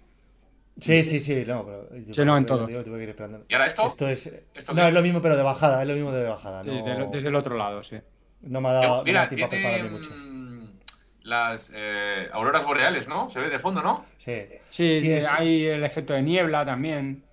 [0.79, 1.89] Sí, sí, sí, no, pero.
[2.13, 2.67] Sí, no, en todo.
[2.69, 3.85] ¿Y ahora esto?
[3.85, 4.33] Esto es.
[4.73, 6.63] no, es lo mismo, pero de bajada, es lo mismo de bajada.
[6.63, 6.71] Sí,
[7.11, 7.99] desde el otro lado, sí.
[8.41, 10.11] No me ha dado, mira, tiempo a prepararme mucho.
[11.29, 13.29] Las eh, auroras boreales, ¿no?
[13.29, 14.05] Se ve de fondo, ¿no?
[14.17, 14.45] Sí.
[14.69, 17.23] Sí, hay el efecto de niebla también.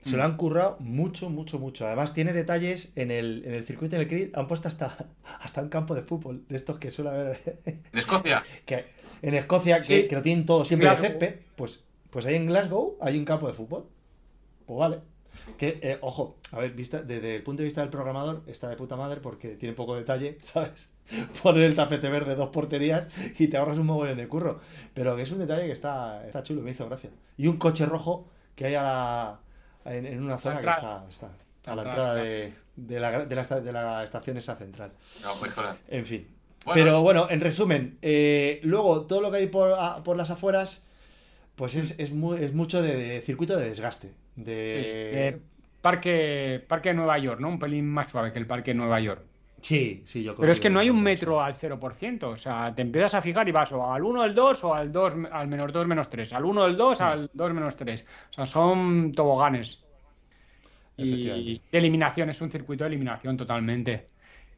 [0.00, 1.86] Se lo han currado mucho, mucho, mucho.
[1.86, 4.36] Además, tiene detalles en el, en el circuito del CRID.
[4.36, 4.96] Han puesto hasta,
[5.40, 7.60] hasta un campo de fútbol, de estos que suele haber.
[7.64, 8.42] ¿En Escocia?
[8.66, 8.84] que,
[9.22, 11.34] en Escocia, que, que, lo tienen todo siempre de césped.
[11.56, 13.88] Pues, pues ahí en Glasgow hay un campo de fútbol.
[14.66, 15.00] Pues vale.
[15.58, 18.76] Que, eh, ojo, a ver, vista, desde el punto de vista del programador, está de
[18.76, 20.93] puta madre porque tiene poco detalle, ¿sabes?
[21.42, 24.60] Poner el tapete verde, dos porterías y te ahorras un mogollón de curro.
[24.94, 27.10] Pero que es un detalle que está, está chulo, me hizo gracia.
[27.36, 29.40] Y un coche rojo que hay a la,
[29.84, 31.30] en, una zona que está, está
[31.66, 34.92] a la entrada de, de, la, de, la, de la estación esa central.
[35.22, 35.52] No, pues,
[35.88, 36.28] en fin.
[36.72, 40.82] Pero bueno, en resumen, eh, luego todo lo que hay por, por las afueras,
[41.56, 44.12] pues es, es, muy, es mucho de, circuito de desgaste.
[44.36, 45.40] De...
[45.82, 47.48] parque, parque de Nueva York, ¿no?
[47.48, 49.22] Un pelín más suave que el parque de Nueva York.
[49.64, 52.82] Sí, sí, yo Pero es que no hay un metro al 0%, o sea, te
[52.82, 55.72] empiezas a fijar y vas o al 1 al 2 o al 2 al menos
[55.72, 58.06] 2 menos 3, al 1 al 2 al 2 menos 3.
[58.28, 59.82] O sea, son toboganes.
[60.98, 64.08] Y de eliminación, es un circuito de eliminación totalmente.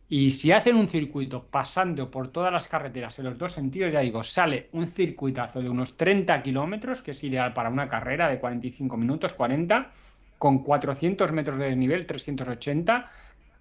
[0.08, 4.00] Y si hacen un circuito pasando por todas las carreteras en los dos sentidos, ya
[4.00, 8.40] digo, sale un circuitazo de unos 30 kilómetros, que es ideal para una carrera de
[8.40, 9.88] 45 minutos, 40,
[10.36, 13.08] con 400 metros de desnivel, 380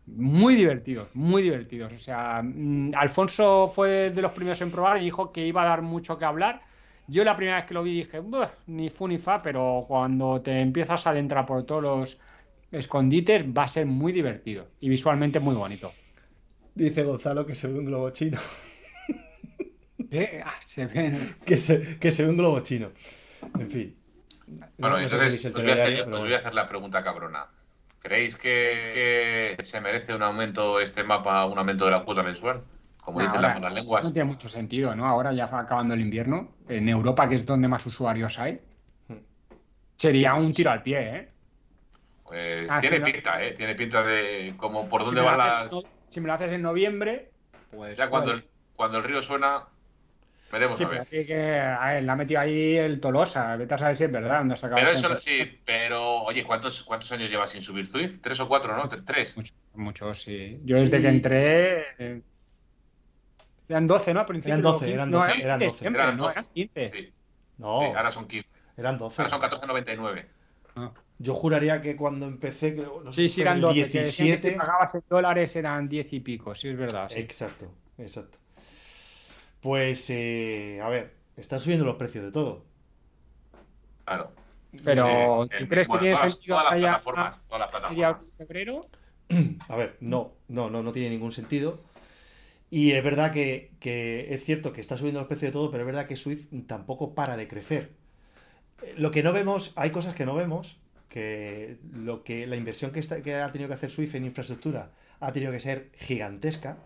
[0.07, 1.93] muy divertidos, muy divertidos.
[1.93, 5.65] O sea, mm, Alfonso fue de los primeros en probar y dijo que iba a
[5.65, 6.61] dar mucho que hablar.
[7.07, 8.21] Yo la primera vez que lo vi dije,
[8.67, 12.19] ni fu ni fa, pero cuando te empiezas a adentrar por todos los
[12.71, 15.91] escondites va a ser muy divertido y visualmente muy bonito.
[16.73, 18.37] Dice Gonzalo que se ve un globo chino.
[20.11, 20.41] ¿Qué?
[20.43, 21.17] Ah, se ve...
[21.45, 22.89] que, se, que se ve un globo chino.
[23.59, 23.95] En fin.
[24.77, 27.47] Bueno, entonces os, voy hacer, os voy a hacer la pregunta cabrona.
[28.05, 32.61] ¿Creéis que, se merece un aumento este mapa, un aumento de la cuota mensual?
[33.01, 34.05] Como dicen las buenas lenguas.
[34.05, 35.07] No tiene mucho sentido, ¿no?
[35.07, 38.61] Ahora ya acabando el invierno, en Europa, que es donde más usuarios hay,
[39.95, 41.31] sería un tiro al pie, ¿eh?
[42.23, 43.53] Pues ah, tiene pinta, ¿eh?
[43.53, 45.71] Tiene pinta de como por dónde van las.
[46.09, 47.31] si me lo haces en noviembre,
[47.71, 47.97] pues.
[47.97, 48.39] Ya cuando
[48.75, 49.65] cuando el río suena,
[50.51, 51.07] Veremos sí, a ver.
[51.09, 53.55] Pero que, a ver, le ha metido ahí el Tolosa.
[53.55, 54.39] Vete a saber si es verdad.
[54.39, 58.21] Dónde ha pero eso, sí, pero oye, ¿cuántos, ¿cuántos años llevas sin subir Zwift?
[58.21, 58.87] ¿Tres o cuatro, no?
[58.87, 59.35] ¿Tres?
[59.35, 60.61] Muchos, mucho, sí.
[60.63, 61.85] Yo desde que entré.
[61.97, 62.21] Eh,
[63.67, 64.25] eran 12, ¿no?
[64.45, 65.25] eran 12, eran 12.
[65.25, 65.87] No, eran 12.
[65.87, 66.31] eran 12.
[66.33, 66.87] eran 15.
[66.87, 67.13] Sí.
[67.57, 67.81] No.
[67.81, 68.53] ahora son 15.
[68.77, 69.21] Eran 12.
[69.21, 70.25] Ahora son 14.99.
[70.75, 70.91] Ah.
[71.17, 72.75] Yo juraría que cuando empecé.
[72.75, 73.73] No sí, sí, eran 12.
[73.73, 74.41] 17.
[74.41, 77.09] Que si pagabas en dólares eran 10 y pico, sí, es verdad.
[77.09, 77.19] Sí.
[77.19, 78.37] Exacto, exacto.
[79.61, 82.65] Pues, eh, a ver, están subiendo los precios de todo.
[84.05, 84.31] Claro.
[84.83, 88.37] Pero, ¿tú crees que tiene sentido todas las plataformas, todas las plataformas.
[88.37, 88.81] febrero?
[89.69, 91.79] A ver, no, no, no, no tiene ningún sentido.
[92.69, 95.83] Y es verdad que, que, es cierto que está subiendo los precios de todo, pero
[95.83, 97.91] es verdad que Swift tampoco para de crecer.
[98.97, 100.77] Lo que no vemos, hay cosas que no vemos,
[101.09, 104.91] que lo que la inversión que, está, que ha tenido que hacer Swift en infraestructura
[105.19, 106.77] ha tenido que ser gigantesca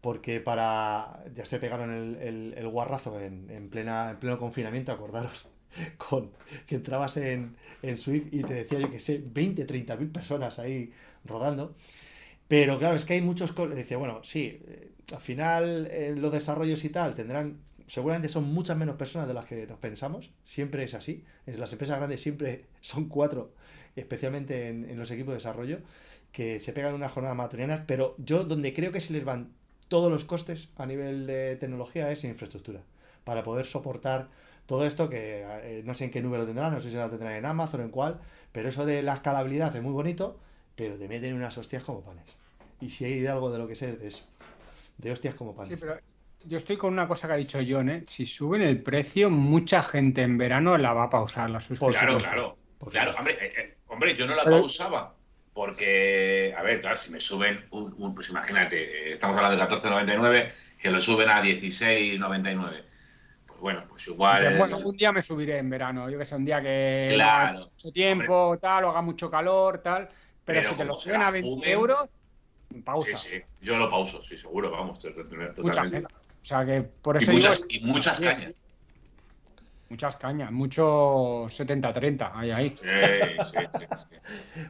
[0.00, 1.24] porque para.
[1.34, 5.48] Ya se pegaron el, el, guarrazo en, en, plena, en pleno confinamiento, acordaros,
[5.96, 6.30] con
[6.66, 10.58] que entrabas en, en Swift y te decía yo que sé, 20, 30 mil personas
[10.58, 10.92] ahí
[11.24, 11.74] rodando.
[12.48, 13.54] Pero claro, es que hay muchos.
[13.74, 17.60] Decía, bueno, sí, eh, al final eh, los desarrollos y tal tendrán.
[17.86, 20.30] Seguramente son muchas menos personas de las que nos pensamos.
[20.44, 21.24] Siempre es así.
[21.46, 23.52] En las empresas grandes siempre son cuatro,
[23.96, 25.78] especialmente en, en los equipos de desarrollo,
[26.32, 27.82] que se pegan unas jornadas matutinas.
[27.86, 29.52] Pero yo, donde creo que se les van
[29.88, 32.82] todos los costes a nivel de tecnología es infraestructura.
[33.24, 34.28] Para poder soportar
[34.66, 37.34] todo esto, que eh, no sé en qué número tendrán, no sé si lo tendrán
[37.34, 38.20] en Amazon o en cuál,
[38.52, 40.38] pero eso de la escalabilidad es muy bonito,
[40.74, 42.36] pero te meten unas hostias como panes.
[42.80, 44.26] Y si hay algo de lo que sé de eso,
[44.98, 45.68] de hostias como panes.
[45.68, 45.98] Sí, pero
[46.44, 48.04] yo estoy con una cosa que ha dicho John, ¿eh?
[48.06, 52.18] si suben el precio, mucha gente en verano la va a pausar la suscripción.
[52.18, 52.58] Claro, claro.
[52.90, 55.17] claro hombre, eh, eh, hombre, yo no la pausaba
[55.58, 60.88] porque, a ver, claro, si me suben, un, pues imagínate, estamos hablando de 14.99, que
[60.88, 62.84] lo suben a 16.99.
[63.44, 64.56] Pues bueno, pues igual.
[64.56, 67.90] Bueno, un día me subiré en verano, yo que sé, un día que claro, mucho
[67.90, 70.08] tiempo, tal, o haga mucho calor, tal.
[70.44, 72.08] Pero, si te lo suben a 20 euros,
[72.84, 73.16] pausa.
[73.16, 75.60] Sí, sí, yo lo pauso, sí, seguro, vamos, totalmente.
[75.60, 76.06] Mucha gente.
[76.06, 77.32] O sea que por eso.
[77.32, 78.62] Y muchas, y muchas cañas.
[79.90, 82.68] Muchas cañas, mucho 70-30, ahí, ahí.
[82.70, 84.16] Sí, sí, sí,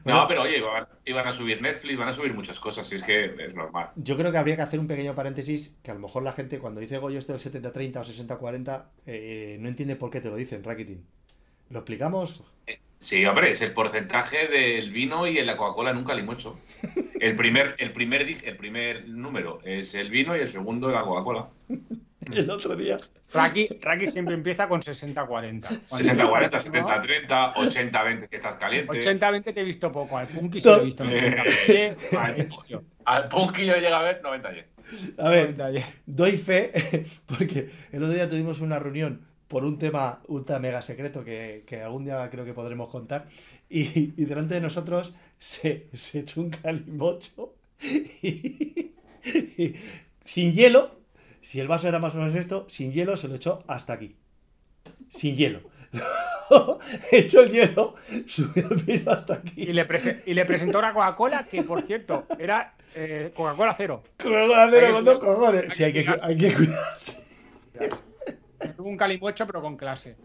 [0.04, 0.62] No, pero oye,
[1.06, 3.90] iban, a subir Netflix, iban a subir muchas cosas, y es que es normal.
[3.96, 6.60] Yo creo que habría que hacer un pequeño paréntesis, que a lo mejor la gente
[6.60, 10.36] cuando dice Goyo esto del 70-30 o 60-40, eh, no entiende por qué te lo
[10.36, 11.04] dicen, Rakitin.
[11.70, 12.44] ¿Lo explicamos?
[13.00, 16.58] Sí, hombre, es el porcentaje del vino y en la Coca-Cola nunca limocho.
[17.20, 21.48] El primer, el, primer, el primer número es el vino y el segundo la Coca-Cola.
[22.32, 22.98] El otro día.
[23.32, 25.62] Raki, Raki siempre empieza con 60-40.
[25.90, 28.98] 60-40, 70-30, 80-20 que estás caliente.
[28.98, 32.82] 80-20 te he visto poco, al Punky sí lo he visto 80-20.
[33.04, 34.64] Al Punky yo llega a ver 90-10.
[35.18, 35.56] A ver,
[36.06, 36.72] doy fe,
[37.26, 41.82] porque el otro día tuvimos una reunión por un tema ultra mega secreto que, que
[41.82, 43.26] algún día creo que podremos contar.
[43.68, 47.54] Y, y delante de nosotros se, se echó un calimocho
[48.22, 48.92] y,
[49.24, 49.74] y,
[50.24, 50.97] sin hielo.
[51.48, 54.18] Si el vaso era más o menos esto, sin hielo se lo echó hasta aquí.
[55.08, 55.62] Sin hielo.
[57.10, 57.94] echó el hielo,
[58.26, 59.62] subió el vino hasta aquí.
[59.62, 59.88] Y le,
[60.26, 64.04] y le presentó una Coca-Cola que, por cierto, era eh, Coca-Cola cero.
[64.18, 65.72] Coca-Cola cero con dos cojones.
[65.72, 67.24] Sí, hay que, hay que cuidarse.
[68.76, 70.18] Tuvo un calimocho, pero con clase.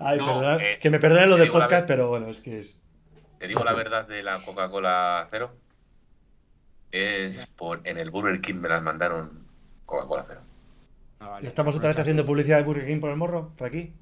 [0.00, 2.76] Ay, perdona, eh, que me perdonen lo del podcast, pero bueno, es que es.
[3.38, 5.54] Te digo la verdad de la Coca-Cola cero.
[6.90, 9.46] Es por en el Burger King me las mandaron
[9.84, 10.40] Coca-Cola cero.
[11.20, 11.48] Ah, vale.
[11.48, 13.52] ¿Estamos otra vez haciendo publicidad de Burger King por el morro?
[13.56, 13.92] ¿Por aquí?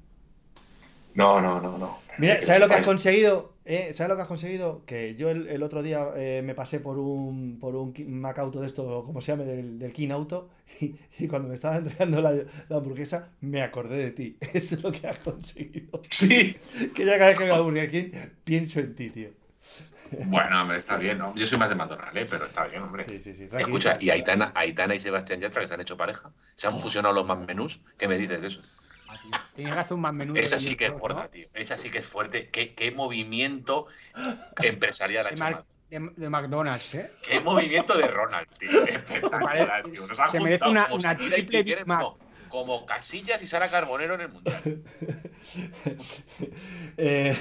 [1.15, 1.97] No, no, no, no.
[2.17, 3.53] Mira, ¿sabes lo que has conseguido?
[3.63, 4.83] Eh, ¿Sabes lo que has conseguido?
[4.85, 8.67] Que yo el, otro día eh, me pasé por un, por un Mac Auto de
[8.67, 10.49] esto, como se llame, del, del King Auto,
[10.81, 12.31] y, cuando me estaba entregando la,
[12.69, 14.37] la, hamburguesa, me acordé de ti.
[14.53, 16.01] Eso es lo que has conseguido.
[16.09, 16.57] Sí.
[16.93, 18.11] Que ya cada vez que veo a Burger King,
[18.43, 19.29] pienso en ti, tío.
[20.25, 21.33] Bueno, hombre, está bien, ¿no?
[21.35, 22.27] Yo soy más de McDonald's, ¿eh?
[22.29, 23.03] pero está bien, hombre.
[23.03, 23.49] Sí, sí, sí.
[23.51, 26.31] Escucha, y Aitana, Aitana y Sebastián Yatra que se han hecho pareja.
[26.55, 27.81] Se han fusionado los más menús.
[27.97, 28.61] ¿Qué me dices de eso?
[29.55, 30.35] Tienes que hacer un más menú.
[30.35, 31.29] Esa sí que es fuerte, ¿no?
[31.29, 31.47] tío.
[31.53, 32.49] Esa sí que es fuerte.
[32.49, 33.87] ¿Qué, qué movimiento
[34.61, 37.11] empresarial ha hecho de, de, McDonald's, ¿eh?
[37.25, 38.83] Qué movimiento de Ronald, tío.
[38.87, 40.01] Espectacular, tío.
[40.01, 42.03] Nos se merece una, una triple Big Mac.
[42.55, 44.61] Como, Casillas y Sara Carbonero en el Mundial.
[46.97, 47.35] eh,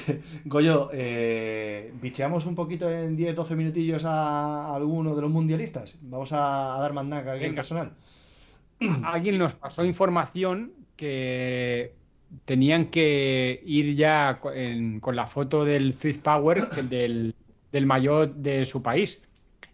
[0.44, 5.94] Goyo, eh, bicheamos un poquito en 10-12 minutillos a, a, alguno de los mundialistas.
[6.02, 7.92] Vamos a, a dar mandaca aquí en personal.
[9.04, 11.94] Alguien nos pasó información que
[12.44, 17.36] tenían que ir ya con, con la foto del Swift Power, del,
[17.70, 19.22] del maillot de su país.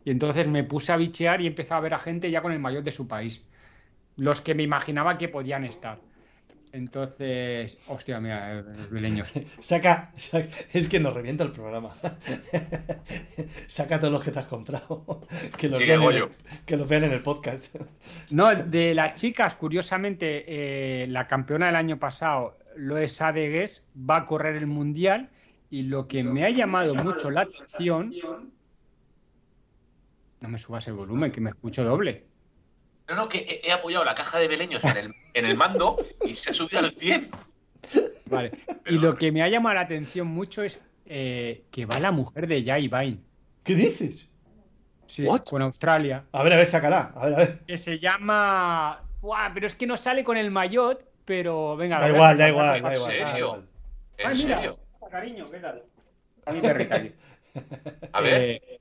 [0.05, 2.59] Y entonces me puse a bichear y empecé a ver a gente ya con el
[2.59, 3.43] maillot de su país.
[4.21, 5.99] Los que me imaginaba que podían estar.
[6.73, 9.33] Entonces, hostia, mira, los vileños.
[9.61, 11.89] Saca, saca, es que nos revienta el programa.
[13.66, 15.27] saca todos los que te has comprado.
[15.57, 16.29] Que los, vean, en el,
[16.66, 17.77] que los vean en el podcast.
[18.29, 24.25] No, de las chicas, curiosamente, eh, la campeona del año pasado, Loes Adegues, va a
[24.27, 25.31] correr el mundial.
[25.71, 28.12] Y lo que me ha llamado mucho la atención.
[30.41, 32.30] No me subas el volumen, que me escucho doble.
[33.11, 36.33] No, no, que he, apoyado la caja de beleños en el, en el mando y
[36.35, 37.29] se ha subido al 100.
[38.27, 38.53] Vale.
[38.85, 42.13] Pero, y lo que me ha llamado la atención mucho es eh, que va la
[42.13, 43.19] mujer de Jai Vine.
[43.65, 44.31] ¿Qué dices?
[45.07, 45.43] Sí, What?
[45.51, 46.25] con Australia.
[46.31, 47.13] A ver, a ver, sácala.
[47.17, 47.59] A ver, a ver.
[47.67, 49.03] Que se llama.
[49.21, 51.99] Buah, pero es que no sale con el maillot, pero venga.
[51.99, 53.13] Da igual, da igual, da igual.
[53.13, 53.65] ¿En serio?
[54.19, 54.79] ¿En Ay, mira, serio?
[55.11, 55.83] Cariño, ¿qué tal?
[56.47, 57.03] A mi perrita.
[58.13, 58.81] A ver, eh,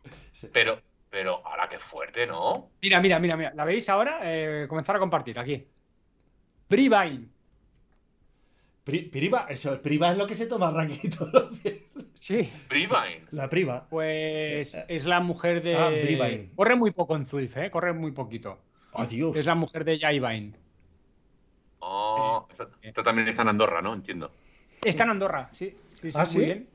[0.54, 2.72] pero, pero ahora qué fuerte, ¿no?
[2.82, 3.54] Mira, mira, mira, mira.
[3.56, 4.20] ¿La veis ahora?
[4.24, 5.68] Eh, comenzar a compartir aquí.
[6.70, 7.28] Brivine.
[8.84, 11.18] Priva, eso, priva es lo que se toma días.
[12.20, 12.52] Sí.
[12.68, 13.22] Brivine.
[13.32, 13.88] La priva.
[13.90, 15.76] Pues es la mujer de.
[15.76, 16.52] Ah, Brivine.
[16.56, 17.72] Corre muy poco en Zwift, ¿eh?
[17.72, 18.60] Corre muy poquito.
[18.94, 19.36] Adiós.
[19.38, 20.54] Es la mujer de Jaivine.
[21.80, 23.94] Oh, esto, esto también está en Andorra, ¿no?
[23.94, 24.32] Entiendo.
[24.84, 25.76] Está en Andorra, sí.
[26.02, 26.38] sí, sí ¿Ah, sí?
[26.38, 26.68] Muy bien.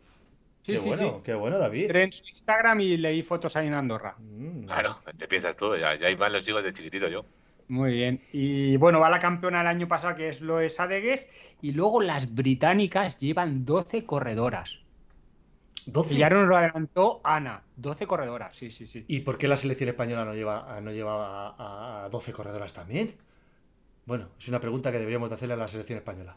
[0.64, 1.22] Sí, qué sí, bueno, sí.
[1.24, 1.82] qué bueno, David.
[1.84, 4.16] Entré en su Instagram y leí fotos ahí en Andorra.
[4.18, 7.24] Mm, Claro, te piensas tú, ya, ya van los hijos de chiquitito yo.
[7.68, 8.20] Muy bien.
[8.32, 11.28] Y bueno, va la campeona el año pasado que es Loes Adegues.
[11.62, 14.78] Y luego las británicas llevan 12 corredoras.
[15.86, 16.14] 12.
[16.14, 17.62] Y ya nos lo adelantó Ana.
[17.76, 19.04] 12 corredoras, sí, sí, sí.
[19.06, 23.10] ¿Y por qué la selección española no lleva, no lleva a, a 12 corredoras también?
[24.06, 26.36] Bueno, es una pregunta que deberíamos de hacerle a la selección española,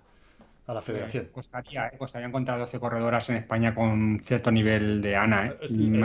[0.68, 1.26] a la federación.
[1.26, 5.48] Eh, costaría, eh, costaría encontrar 12 corredoras en España con cierto nivel de Ana.
[5.48, 5.58] ¿eh?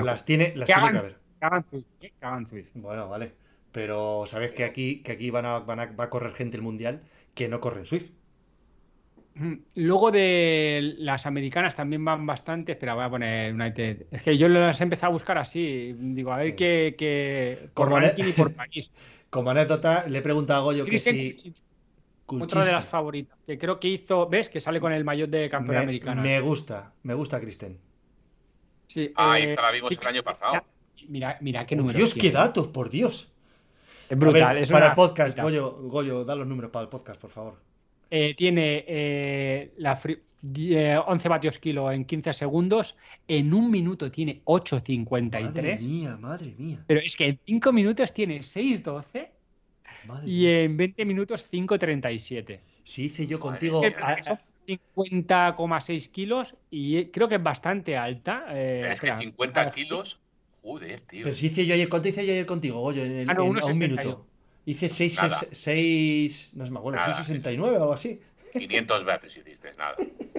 [0.04, 1.12] Las tiene, las que, tiene hagan, que haber.
[1.38, 2.12] que hagan Zwift, ¿eh?
[2.18, 2.70] Que hagan Zwift.
[2.74, 3.32] Bueno, vale.
[3.72, 6.62] Pero sabes que aquí, que aquí van a, van a, va a correr gente el
[6.62, 7.02] mundial
[7.34, 8.10] que no corre en Swift.
[9.34, 14.06] Mm, Luego de las americanas también van bastantes, pero voy a poner United.
[14.10, 15.94] Es que yo las he empezado a buscar así.
[15.98, 16.56] Digo, a ver Sí.
[16.56, 18.92] qué, qué por ranking y por país.
[19.30, 21.34] Como anécdota, le he preguntado a Goyo que si.
[22.40, 24.48] Otra de las favoritas, que creo que hizo, ¿ves?
[24.48, 26.22] Que sale con el maillot de campeona me, americana.
[26.22, 27.78] me gusta, me gusta Kristen.
[28.86, 30.64] Sí, Ah, ahí eh, esta la vimos el año pasado.
[31.08, 31.96] Mira, mira qué número.
[31.98, 33.32] Dios, qué datos, por Dios.
[34.08, 34.54] Es brutal.
[34.54, 35.38] ver, es para una el podcast.
[35.38, 37.54] Goyo, Goyo, da los números para el podcast, por favor.
[38.10, 39.98] eh, tiene eh, la
[41.06, 42.96] 11 vatios kilo en 15 segundos.
[43.26, 45.42] En un minuto tiene 8.53.
[45.42, 46.84] Madre mía, madre mía.
[46.86, 49.30] Pero es que en 5 minutos tiene 6.12
[50.24, 52.60] y en 20 minutos 5.37.
[52.84, 53.82] Si hice yo contigo.
[53.82, 58.44] 50,6 kilos y creo que es bastante alta.
[58.56, 60.20] es que 50 kilos.
[60.62, 61.24] Joder, tío.
[61.24, 63.04] Pero si hice yo ayer, ¿cuánto hice yo ayer contigo, Goyo?
[63.04, 64.24] En, ah, un minuto.
[64.64, 68.20] Hice 6, 6, no es más bueno, 669 o algo así.
[68.52, 69.96] 500 veces hiciste, nada.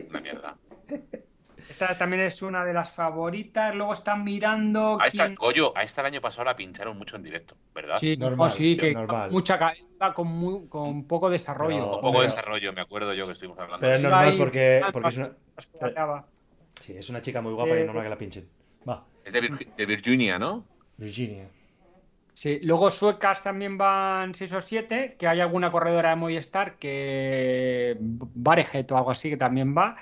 [0.10, 0.58] Una mierda.
[1.74, 3.74] Esta también es una de las favoritas.
[3.74, 5.00] Luego están mirando.
[5.02, 7.96] A esta, Goyo, a esta el año pasado la pincharon mucho en directo, ¿verdad?
[7.98, 9.32] Sí, normal, sí, que normal.
[9.32, 11.90] mucha calidad con, con poco desarrollo.
[11.90, 13.80] con poco desarrollo, me acuerdo yo que estuvimos hablando.
[13.80, 16.26] Pero es normal porque, porque es una.
[16.76, 18.48] Sí, es una chica muy guapa y es normal que la pinchen.
[18.88, 19.04] Va.
[19.26, 20.66] Es de Virginia, ¿no?
[20.98, 21.50] Virginia.
[22.36, 27.96] Sí, luego suecas también van 6 o 7, que hay alguna corredora de Movistar que
[28.00, 29.96] Barejet o algo así que también va.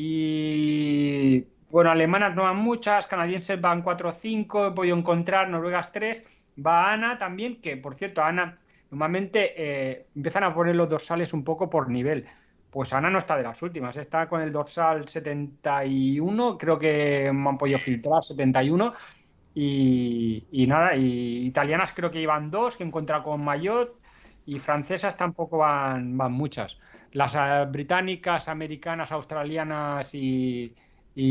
[0.00, 5.90] Y bueno, alemanas no van muchas, canadienses van 4 o 5, he podido encontrar, noruegas
[5.90, 6.24] 3,
[6.64, 8.60] va Ana también, que por cierto, Ana
[8.92, 12.26] normalmente eh, empiezan a poner los dorsales un poco por nivel.
[12.70, 17.48] Pues Ana no está de las últimas, está con el dorsal 71, creo que me
[17.48, 18.94] han podido filtrar 71
[19.54, 23.98] y, nada, y italianas creo que llevan dos, que he encontrado con Mayotte,
[24.46, 26.78] y francesas tampoco van, van muchas.
[27.12, 30.74] Las eh, británicas, americanas, australianas y,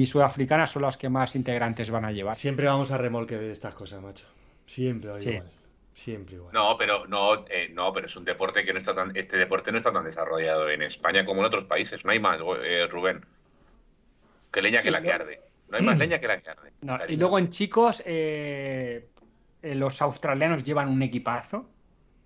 [0.05, 2.35] sudafricanas son las que más integrantes van a llevar.
[2.35, 4.25] Siempre vamos a remolque de estas cosas, macho.
[4.65, 5.43] Siempre igual.
[5.93, 6.53] Siempre igual.
[6.53, 9.71] No, pero no, eh, no, pero es un deporte que no está tan, este deporte
[9.71, 12.03] no está tan desarrollado en España como en otros países.
[12.05, 13.25] No hay más, eh, Rubén.
[14.51, 15.39] Que leña que la que arde.
[15.69, 16.71] No hay más leña que la carne.
[17.09, 19.09] y luego en chicos, eh,
[19.61, 21.69] eh, los australianos llevan un equipazo.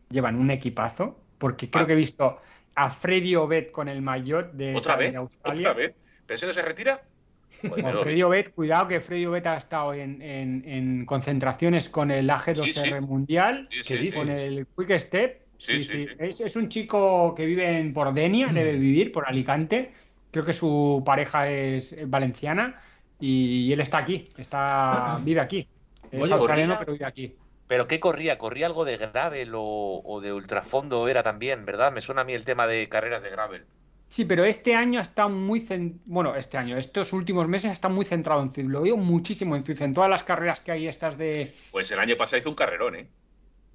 [0.09, 1.17] Llevan un equipazo.
[1.37, 1.87] Porque creo ah.
[1.87, 2.39] que he visto
[2.75, 5.15] a Freddy Obed con el maillot de, ¿Otra vez?
[5.15, 5.71] Australia.
[5.71, 5.95] ¿Otra vez?
[6.25, 7.01] ¿Pero ese no se retira?
[7.49, 13.67] Freddy Obed, cuidado que Freddy Obed ha estado en, concentraciones con el AG2R Mundial,
[14.15, 15.41] con el Quick Step.
[15.57, 19.91] Sí, sí, es, es, un chico que vive en Bordenia, debe vivir por Alicante.
[20.31, 22.81] Creo que su pareja es valenciana
[23.19, 25.67] y él está aquí, está vive aquí.
[26.09, 27.35] Es australiano, pero vive aquí.
[27.71, 28.37] ¿Pero qué corría?
[28.37, 31.93] ¿Corría algo de gravel o, de ultrafondo era también, verdad?
[31.93, 33.65] Me suena a mí el tema de carreras de gravel.
[34.09, 35.65] Sí, pero este año está muy...
[36.03, 38.67] Bueno, este año, estos últimos meses está muy centrado en Zwift.
[38.67, 39.79] Lo veo muchísimo en Zwift.
[39.83, 41.53] En todas las carreras que hay estas de...
[41.71, 43.07] Pues el año pasado hizo un carrerón, ¿eh?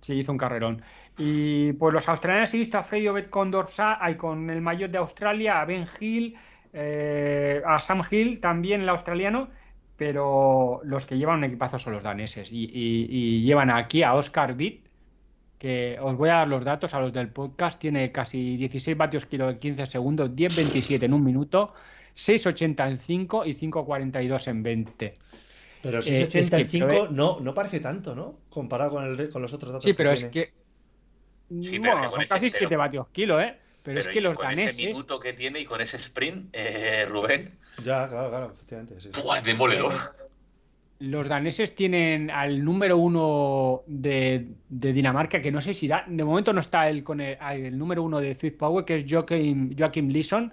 [0.01, 0.82] Sí, hizo un carrerón.
[1.16, 3.51] Y pues los australianos he visto a Freddy Obed con
[4.18, 6.36] con el maillot de Australia, a Ben Hill,
[6.74, 9.49] eh, a Sam Hill, también el australiano,
[9.97, 12.49] pero los que llevan un equipazo son los daneses.
[12.53, 14.86] Y, llevan aquí a Oscar Witt,
[15.59, 19.26] que os voy a dar los datos a los del podcast, tiene casi 16 vatios
[19.26, 21.72] kilo en 15 segundos, 10.27 en un minuto,
[22.14, 25.14] 6.80 en 5 y 5.42 en 20.
[25.82, 28.40] Pero 6.85 eh, no, no parece tanto, ¿no?
[28.51, 29.84] Comparado con, con los otros datos.
[29.84, 30.53] Sí, pero es que...
[31.49, 33.59] son casi 7 vatios kilo, ¿eh?
[33.87, 37.57] Pero, es que los con ese minuto que tiene y con ese sprint, eh, Rubén.
[37.84, 39.01] Ya, claro, claro, efectivamente.
[39.01, 39.11] Sí.
[39.45, 39.93] demoledor.
[40.99, 46.05] Los daneses tienen al número uno de, Dinamarca, que no sé si da.
[46.09, 49.76] De momento no está el, con el, número uno de Swift Power, que es Joachim,
[49.78, 50.53] Joachim Leeson,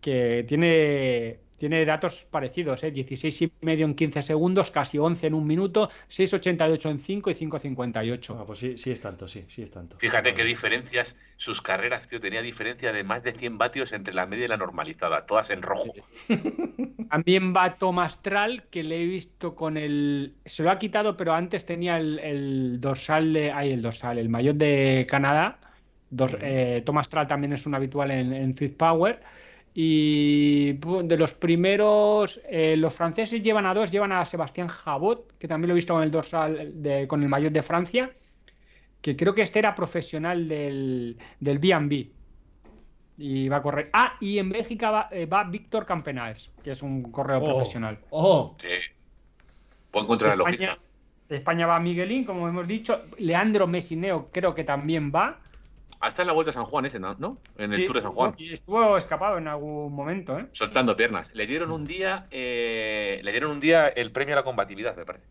[0.00, 2.90] que tiene tiene datos parecidos, ¿eh?
[2.90, 7.34] 16 y medio en 15 segundos, casi 11 en un minuto, 6.88 en 5 y
[7.34, 8.36] 5.58.
[8.40, 9.98] Ah, pues sí, sí es tanto, sí, sí es tanto.
[9.98, 14.24] Fíjate qué diferencias, sus carreras, tío, tenía diferencia de más de 100 vatios entre la
[14.24, 15.92] media y la normalizada, todas en rojo.
[17.10, 20.36] También va Thomas Tral, que le he visto con el...
[20.46, 23.52] Se lo ha quitado, pero antes tenía el, dorsal de...
[23.52, 25.58] Ay, el dorsal, el mayor de Canadá.
[26.40, 29.20] Eh, Thomas Tral también es un habitual en, en Swift Power
[29.72, 35.46] y de los primeros, eh, los franceses llevan a dos, llevan a Sebastián Jabot, que
[35.46, 36.74] también lo he visto con el dorsal,
[37.06, 38.10] con el maillot de Francia,
[39.00, 42.10] que creo que este era profesional del, del B&B.
[43.18, 43.90] Y va a correr.
[43.92, 47.98] Ah, y en Bélgica va, eh, Víctor Campenaes, que es un correo oh, profesional.
[48.10, 48.56] ¡Oh!
[48.58, 48.68] Sí.
[49.90, 50.78] Puedo encontrar el España,
[51.28, 53.02] de España va Miguelín, como hemos dicho.
[53.18, 55.38] Leandro Mesineo creo que también va.
[56.00, 57.38] Hasta en la Vuelta a San Juan ese, ¿no?
[57.58, 58.34] En el Tour de San Juan.
[58.38, 60.46] Y estuvo escapado en algún momento, ¿eh?
[60.52, 61.30] Soltando piernas.
[61.34, 65.04] Le dieron un día, eh, le dieron un día el premio a la combatividad, me
[65.04, 65.26] parece.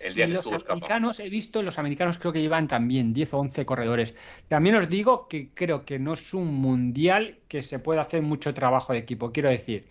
[0.00, 3.38] El día y los americanos, he visto, los americanos creo que llevan también 10 o
[3.38, 4.14] 11 corredores.
[4.48, 8.52] También os digo que creo que no es un mundial que se pueda hacer mucho
[8.52, 9.32] trabajo de equipo.
[9.32, 9.86] Quiero decir,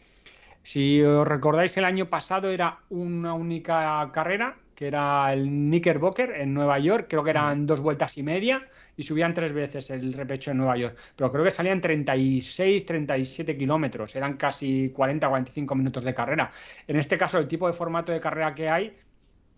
[0.62, 6.54] si os recordáis, el año pasado era una única carrera que era el Knickerbocker en
[6.54, 8.68] Nueva York, creo que eran dos vueltas y media
[9.02, 13.58] y subían tres veces el repecho en Nueva York, pero creo que salían 36, 37
[13.58, 16.52] kilómetros, eran casi 40, 45 minutos de carrera.
[16.86, 18.96] En este caso, el tipo de formato de carrera que hay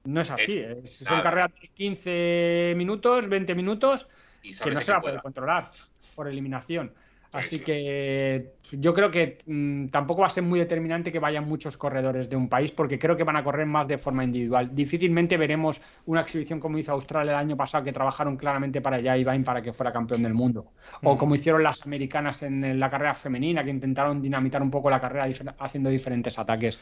[0.05, 4.07] no es así, es, son carreras de 15 minutos, 20 minutos,
[4.41, 5.69] que no se va a poder controlar
[6.15, 6.93] por eliminación.
[7.33, 11.77] Así que yo creo que mm, tampoco va a ser muy determinante que vayan muchos
[11.77, 14.73] corredores de un país, porque creo que van a correr más de forma individual.
[14.73, 19.17] Difícilmente veremos una exhibición como hizo Australia el año pasado, que trabajaron claramente para allá
[19.17, 20.73] Ibain para que fuera campeón del mundo.
[21.01, 25.01] O como hicieron las americanas en la carrera femenina, que intentaron dinamitar un poco la
[25.01, 25.25] carrera
[25.57, 26.79] haciendo diferentes ataques.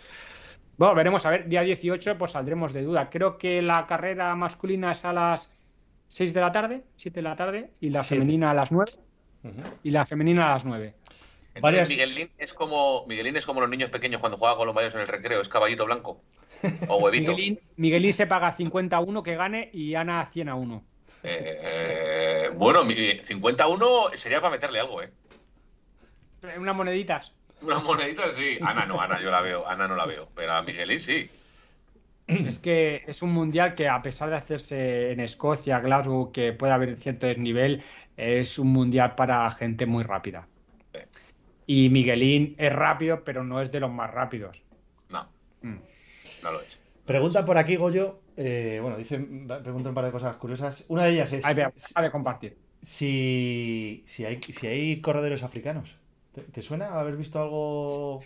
[0.78, 3.10] Bueno, veremos, a ver, día 18 pues saldremos de duda.
[3.10, 5.56] Creo que la carrera masculina es a las
[6.10, 8.92] 6 de la tarde, 7 de la tarde, y la femenina a las 9
[9.84, 10.94] y la femenina a las 9.
[11.90, 15.02] Miguelín es como Miguelín es como los niños pequeños cuando juegan con los mayores en
[15.02, 16.22] el recreo, es caballito blanco
[16.88, 17.36] o huevito.
[17.76, 20.84] Miguelín, se paga 50 a 1 que gane y Ana 100 a 1.
[21.24, 25.12] Eh, bueno, 50 a 1 sería para meterle algo, ¿eh?
[26.58, 27.34] Unas moneditas.
[27.62, 28.58] Unas moneditas, sí.
[28.62, 31.30] Ana no, Ana yo la veo, Ana no la veo, pero a Miguelín sí.
[32.28, 36.72] Es que es un mundial que a pesar de hacerse en Escocia, Glasgow, que puede
[36.72, 37.84] haber cierto desnivel,
[38.18, 40.48] es un mundial para gente muy rápida.
[41.66, 44.62] Y Miguelín es rápido, pero no es de los más rápidos.
[45.10, 45.28] No.
[45.62, 45.78] Mm.
[46.44, 46.80] No lo es.
[47.06, 48.22] Pregunta por aquí, Goyo.
[48.36, 49.20] Eh, bueno, dice,
[49.64, 50.86] pregunta un par de cosas curiosas.
[50.88, 51.46] Una de ellas es.
[51.46, 52.58] A ver, compartir.
[52.82, 55.98] Si, si, hay, si hay corredores africanos.
[56.52, 58.24] ¿Te, suena haber visto algo.?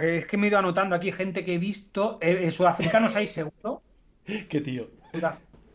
[0.00, 2.18] Es que me he ido anotando aquí gente que he visto.
[2.20, 3.82] Eh, ¿Sudafricanos hay seguro?
[4.48, 4.88] ¿Qué tío?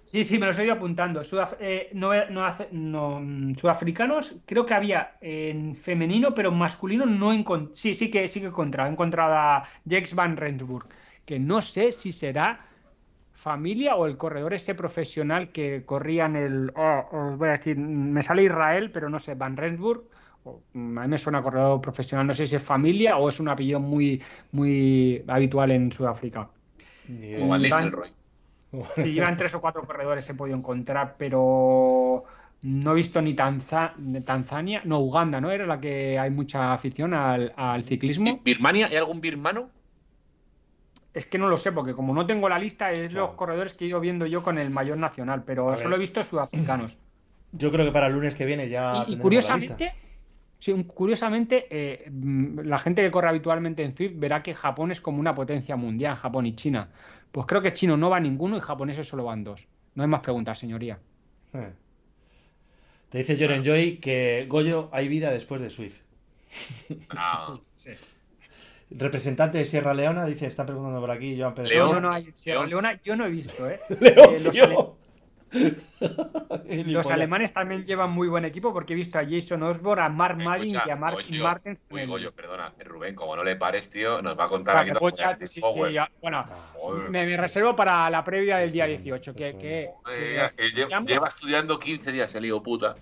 [0.08, 1.22] Sí, sí, me los he ido apuntando.
[1.60, 7.76] Eh, no, mm, sudafricanos, creo que había en femenino, pero en masculino no encontré.
[7.76, 8.90] Sí, sí que, sí que he encontrado.
[8.90, 10.88] He encontrado a Jex Van Rensburg,
[11.26, 12.66] que no sé si será
[13.34, 16.72] familia o el corredor ese profesional que corría en el.
[16.78, 20.06] Oh, os voy a decir, me sale Israel, pero no sé, Van Rensburg.
[20.46, 23.82] A mí me suena corredor profesional, no sé si es familia o es un apellido
[23.82, 26.50] muy, muy habitual en Sudáfrica.
[27.42, 27.92] O Van
[28.96, 32.26] si llevan tres o cuatro corredores he podido encontrar, pero
[32.62, 35.52] no he visto ni Tanzania, no, Uganda, ¿no?
[35.52, 38.42] Era la que hay mucha afición al, ciclismo.
[38.44, 38.88] ¿Birmania?
[38.88, 39.70] ¿Hay algún birmano?
[41.14, 43.86] Es que no lo sé, porque como no tengo la lista, es los corredores que
[43.86, 46.98] he ido viendo yo con el mayor nacional, pero solo he visto sudafricanos.
[47.54, 49.04] Yo creo que para el lunes que viene ya.
[49.08, 49.94] Y, curiosamente,
[50.60, 55.20] sí, curiosamente, eh, la gente que corre habitualmente en Zwift verá que Japón es como
[55.20, 56.90] una potencia mundial, Japón y China.
[57.32, 59.68] Pues creo que chino no va ninguno y japoneses solo van dos.
[59.96, 61.00] No hay más preguntas, señoría.
[61.54, 61.74] Eh.
[63.10, 66.02] Te dice Joren Joy que Goyo hay vida después de Swift.
[67.10, 67.58] Ah.
[68.90, 71.70] Representante de Sierra Leona dice, está preguntando por aquí Joan Pedro.
[71.70, 73.80] León, no, hay Sierra Leona yo no he visto, ¿eh?
[73.90, 74.56] eh Los
[77.12, 80.70] alemanes también llevan muy buen equipo porque he visto a Jason Osborne, a Mark Madden
[80.70, 81.84] y a Mark Martens.
[81.90, 85.12] Uy, Goyo, perdona, Rubén, como no le pares, tío, nos va a contar aquí todo.
[85.48, 85.62] Sí,
[86.22, 86.44] bueno,
[87.10, 89.36] me, reservo para la previa del día 18.
[89.36, 89.90] Que, que,
[91.06, 92.96] lleva, estudiando 15 días el lío puta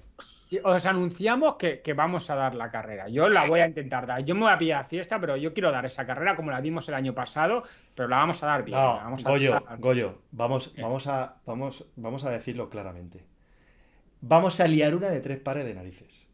[0.63, 3.07] os anunciamos que, vamos a dar la carrera.
[3.07, 4.23] Yo la voy a intentar dar.
[4.23, 6.87] Yo me voy a pillar fiesta, pero yo quiero dar esa carrera como la dimos
[6.87, 7.63] el año pasado,
[7.95, 8.77] pero la vamos a dar bien.
[8.77, 13.25] vamos Goyo, Goyo, vamos, vamos, a, vamos, vamos a decirlo claramente.
[14.21, 16.27] Vamos a liar una de tres pares de narices.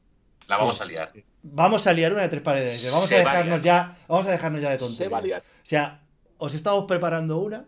[0.47, 1.09] La vamos a liar.
[1.43, 2.91] Vamos a liar una de tres pares de narices.
[2.91, 5.41] Vamos a dejarnos ya, vamos a dejarnos ya de tonterías.
[5.41, 6.01] O sea,
[6.37, 7.65] os estamos preparando una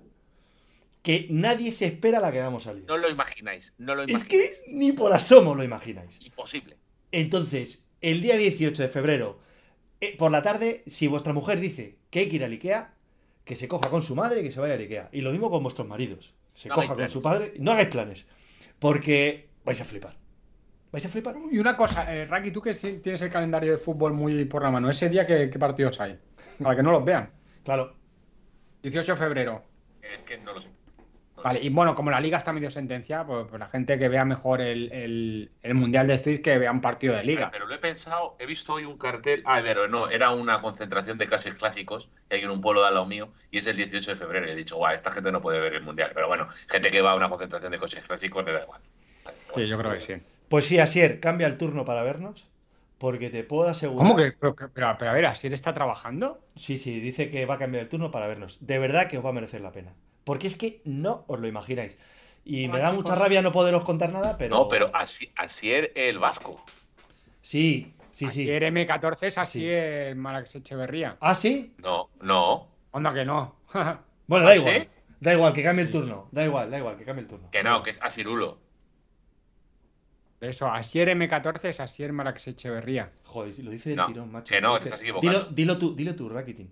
[1.03, 2.85] que nadie se espera la que vamos a salir.
[2.87, 4.23] No lo imagináis, no lo imagináis.
[4.23, 6.19] Es que ni por asomo lo imagináis.
[6.21, 6.77] Imposible.
[7.11, 9.39] Entonces, el día 18 de febrero,
[9.99, 12.93] eh, por la tarde, si vuestra mujer dice que hay que ir al Ikea,
[13.43, 15.09] que se coja con su madre y que se vaya al Ikea.
[15.11, 16.35] Y lo mismo con vuestros maridos.
[16.53, 17.53] Se coja con su padre.
[17.59, 18.25] No hagáis planes.
[18.79, 20.15] Porque vais a flipar.
[20.91, 21.35] ¿Vais a flipar?
[21.51, 24.71] Y una cosa, eh, Raki, tú que tienes el calendario de fútbol muy por la
[24.71, 26.17] mano, ese día, ¿qué, qué partidos hay?
[26.61, 27.29] Para que no los vean.
[27.65, 27.95] Claro.
[28.83, 29.63] 18 de febrero.
[30.01, 30.69] Es que no lo sé.
[31.43, 34.23] Vale, y bueno, como la liga está medio sentencia, pues, pues la gente que vea
[34.23, 37.49] mejor el, Mundial de Swift que vea un partido de liga.
[37.51, 41.17] Pero lo he pensado, he visto hoy un cartel, ah, pero no, era una concentración
[41.17, 43.75] de casos clásicos que hay en un pueblo de al lado mío y es el
[43.75, 44.47] 18 de febrero.
[44.47, 46.11] Y he dicho, guau, esta gente no puede ver el Mundial.
[46.13, 48.81] Pero bueno, gente que va a una concentración de coches clásicos le da igual.
[49.53, 50.13] Sí, yo creo que sí.
[50.47, 52.47] Pues sí, Asier, cambia el turno para vernos.
[52.99, 53.97] Porque te puedo asegurar.
[53.97, 54.31] ¿Cómo que?
[54.31, 56.39] Pero, pero, a ver, ¿Asier está trabajando?
[56.55, 58.65] Sí, sí, dice que va a cambiar el turno para vernos.
[58.65, 59.93] De verdad que os va a merecer la pena.
[60.23, 61.97] Porque es que no os lo imagináis.
[62.45, 64.55] Y me da mucha rabia no poderos contar nada, pero.
[64.55, 66.63] No, pero así, así es el vasco.
[67.41, 68.41] Sí, sí, sí.
[68.43, 71.17] Asier M14 es así el Malax Echeverría.
[71.21, 71.73] ¿Ah, sí?
[71.77, 72.67] No, no.
[72.91, 73.55] Onda que no.
[74.27, 74.89] bueno, da ¿Ah, igual.
[75.19, 76.27] Da igual, que cambie el turno.
[76.31, 77.49] Da igual, da igual, que cambie el turno.
[77.49, 78.59] Que no, que es Asirulo.
[80.41, 83.09] Eso, Asier M14 es Asier Marax Echeverría.
[83.23, 84.53] Joder, lo dice del No, tirón, macho.
[84.53, 85.39] que no, te estás equivocando.
[85.39, 86.69] Dilo, dilo tú, dilo tú, Rakitin.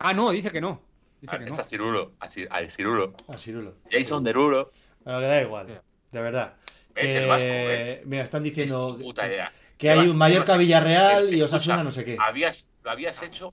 [0.00, 0.80] Ah, no, dice que no.
[1.20, 1.60] Dice Ah, que Es no.
[1.60, 2.12] Asirulo.
[2.20, 3.14] Asi- Asirulo.
[3.28, 3.74] A Cirulo.
[3.90, 4.72] Jason Derulo.
[5.04, 5.66] Bueno, que da igual,
[6.12, 6.54] de verdad.
[6.94, 8.00] Es Que- el vasco, ¿ves?
[8.06, 9.52] Mira, están Es diciendo tu puta idea.
[9.78, 12.16] que hay un Mallorca Villarreal y Osasuna no sé qué.
[12.20, 13.52] Habías, lo habías hecho,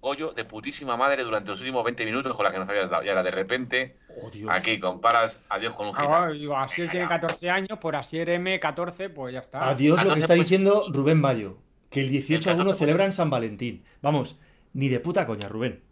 [0.00, 3.02] Goyo, de putísima madre durante los últimos 20 minutos con la que nos habías dado.
[3.04, 4.50] Y ahora de repente, Oh, Dios.
[4.52, 6.30] aquí comparas adiós con un gitano.
[6.32, 9.66] digo, Asier tiene 14 años, por Asier M14, pues ya está.
[9.70, 11.56] Adiós lo que está pues- diciendo Rubén Mayo.
[11.88, 13.82] Que el 18 a El 1 14, celebran San Valentín.
[14.02, 14.38] Vamos,
[14.74, 15.82] ni de puta coña, Rubén.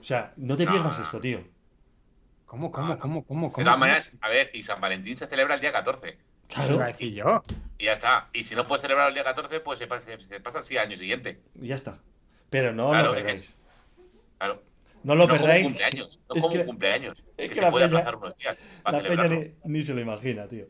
[0.00, 1.04] O sea, no te No, pierdas no.
[1.04, 1.44] esto, tío.
[2.46, 3.46] ¿Cómo, cómo, cómo, cómo?
[3.48, 3.78] De cómo, todas cómo?
[3.78, 6.08] maneras, a ver, y San Valentín se celebra el día 14.
[6.08, 6.18] Iba
[6.62, 7.42] a Claro, decir yo.
[7.78, 8.28] Y ya está.
[8.32, 10.88] Y si no puedes celebrar el día 14, pues se pasa, se pasa así al
[10.88, 11.40] año siguiente.
[11.54, 12.00] ya está.
[12.48, 13.54] Pero no Claro, lo es que- perdáis.
[14.38, 14.62] Claro.
[15.04, 15.64] No lo no como perdáis.
[15.66, 16.20] un cumpleaños.
[16.28, 17.18] No Es como que- un cumpleaños.
[17.18, 19.82] es que, que se la puede peña- aplazar unos días para La peña ni, ni
[19.82, 20.66] se lo imagina, tío.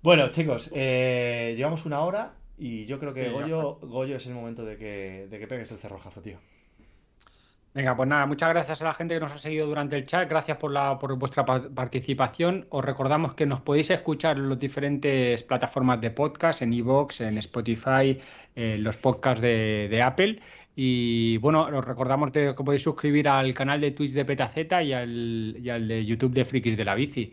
[0.00, 4.64] Bueno, chicos, eh, llevamos una hora y yo creo que Sí, Goyo es el momento
[4.64, 6.38] de que, de que pegues el cerrojazo, tío.
[7.74, 10.28] Venga, pues nada, muchas gracias a la gente que nos ha seguido durante el chat,
[10.28, 12.66] gracias por, la, por vuestra pa- participación.
[12.70, 17.38] Os recordamos que nos podéis escuchar en las diferentes plataformas de podcast, en iVoox, en
[17.38, 18.18] Spotify,
[18.56, 20.40] en los podcasts de, de Apple.
[20.74, 25.56] Y bueno, os recordamos que podéis suscribir al canal de Twitch de Petaceta y al,
[25.62, 27.32] y al de YouTube de Frikis de la Bici.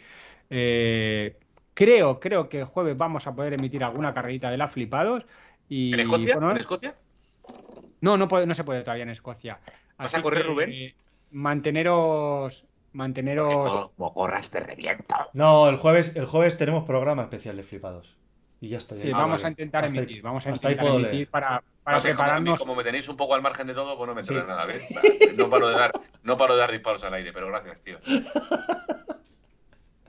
[0.50, 1.38] Eh,
[1.74, 5.26] creo, creo que el jueves vamos a poder emitir alguna carrerita de la Flipados.
[5.70, 6.34] Y, ¿En Escocia?
[6.36, 6.94] bueno, ¿En Escocia?
[8.02, 9.60] no, no, puede- no se puede todavía en Escocia.
[9.98, 10.72] ¿Vas Así a correr, que, Rubén?
[10.72, 10.96] eh,
[11.32, 12.66] manteneros.
[12.94, 13.92] Manteneros.
[13.98, 15.16] Como corras te reviento.
[15.34, 18.16] No, el jueves, el jueves tenemos programa especial de flipados.
[18.62, 18.96] Y ya está.
[18.96, 19.46] ya Sí, vamos vale.
[19.46, 20.22] a intentar Hasta ahí- emitir.
[20.24, 21.28] Vamos a intentar emitir leer.
[21.30, 22.60] para, para No sé, como, prepararnos.
[22.60, 24.48] como me tenéis un poco al margen de todo, pues no me entra Sí.
[24.48, 24.86] nada, ¿ves?
[25.38, 25.92] No paro, de dar,
[26.24, 27.98] no paro de dar disparos al aire, pero gracias, tío.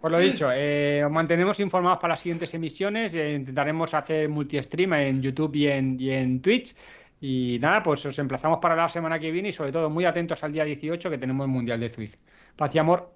[0.01, 3.13] Por lo dicho, eh, os mantenemos informados para las siguientes emisiones.
[3.15, 6.77] eh, intentaremos hacer multi-stream en YouTube y en, y en Twitch.
[7.21, 10.43] Y nada, pues os emplazamos para la semana que viene y sobre todo muy atentos
[10.45, 12.17] al día 18 que tenemos el Mundial de Zwift.
[12.57, 13.15] Paz y amor.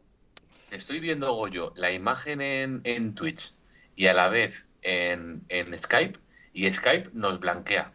[0.70, 3.54] Estoy viendo, Goyo, la imagen en, en Twitch
[3.96, 6.18] y a la vez en, en Skype,
[6.52, 7.92] y Skype nos blanquea.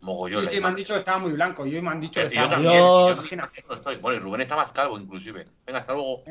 [0.00, 0.46] Mogollón.
[0.46, 1.66] Sí, sí, me han dicho que estaba muy blanco.
[1.66, 3.96] Yo me han dicho que Yo también, yo estoy.
[3.96, 5.46] Bueno, y Rubén está más calvo, inclusive.
[5.66, 6.22] Venga, hasta luego.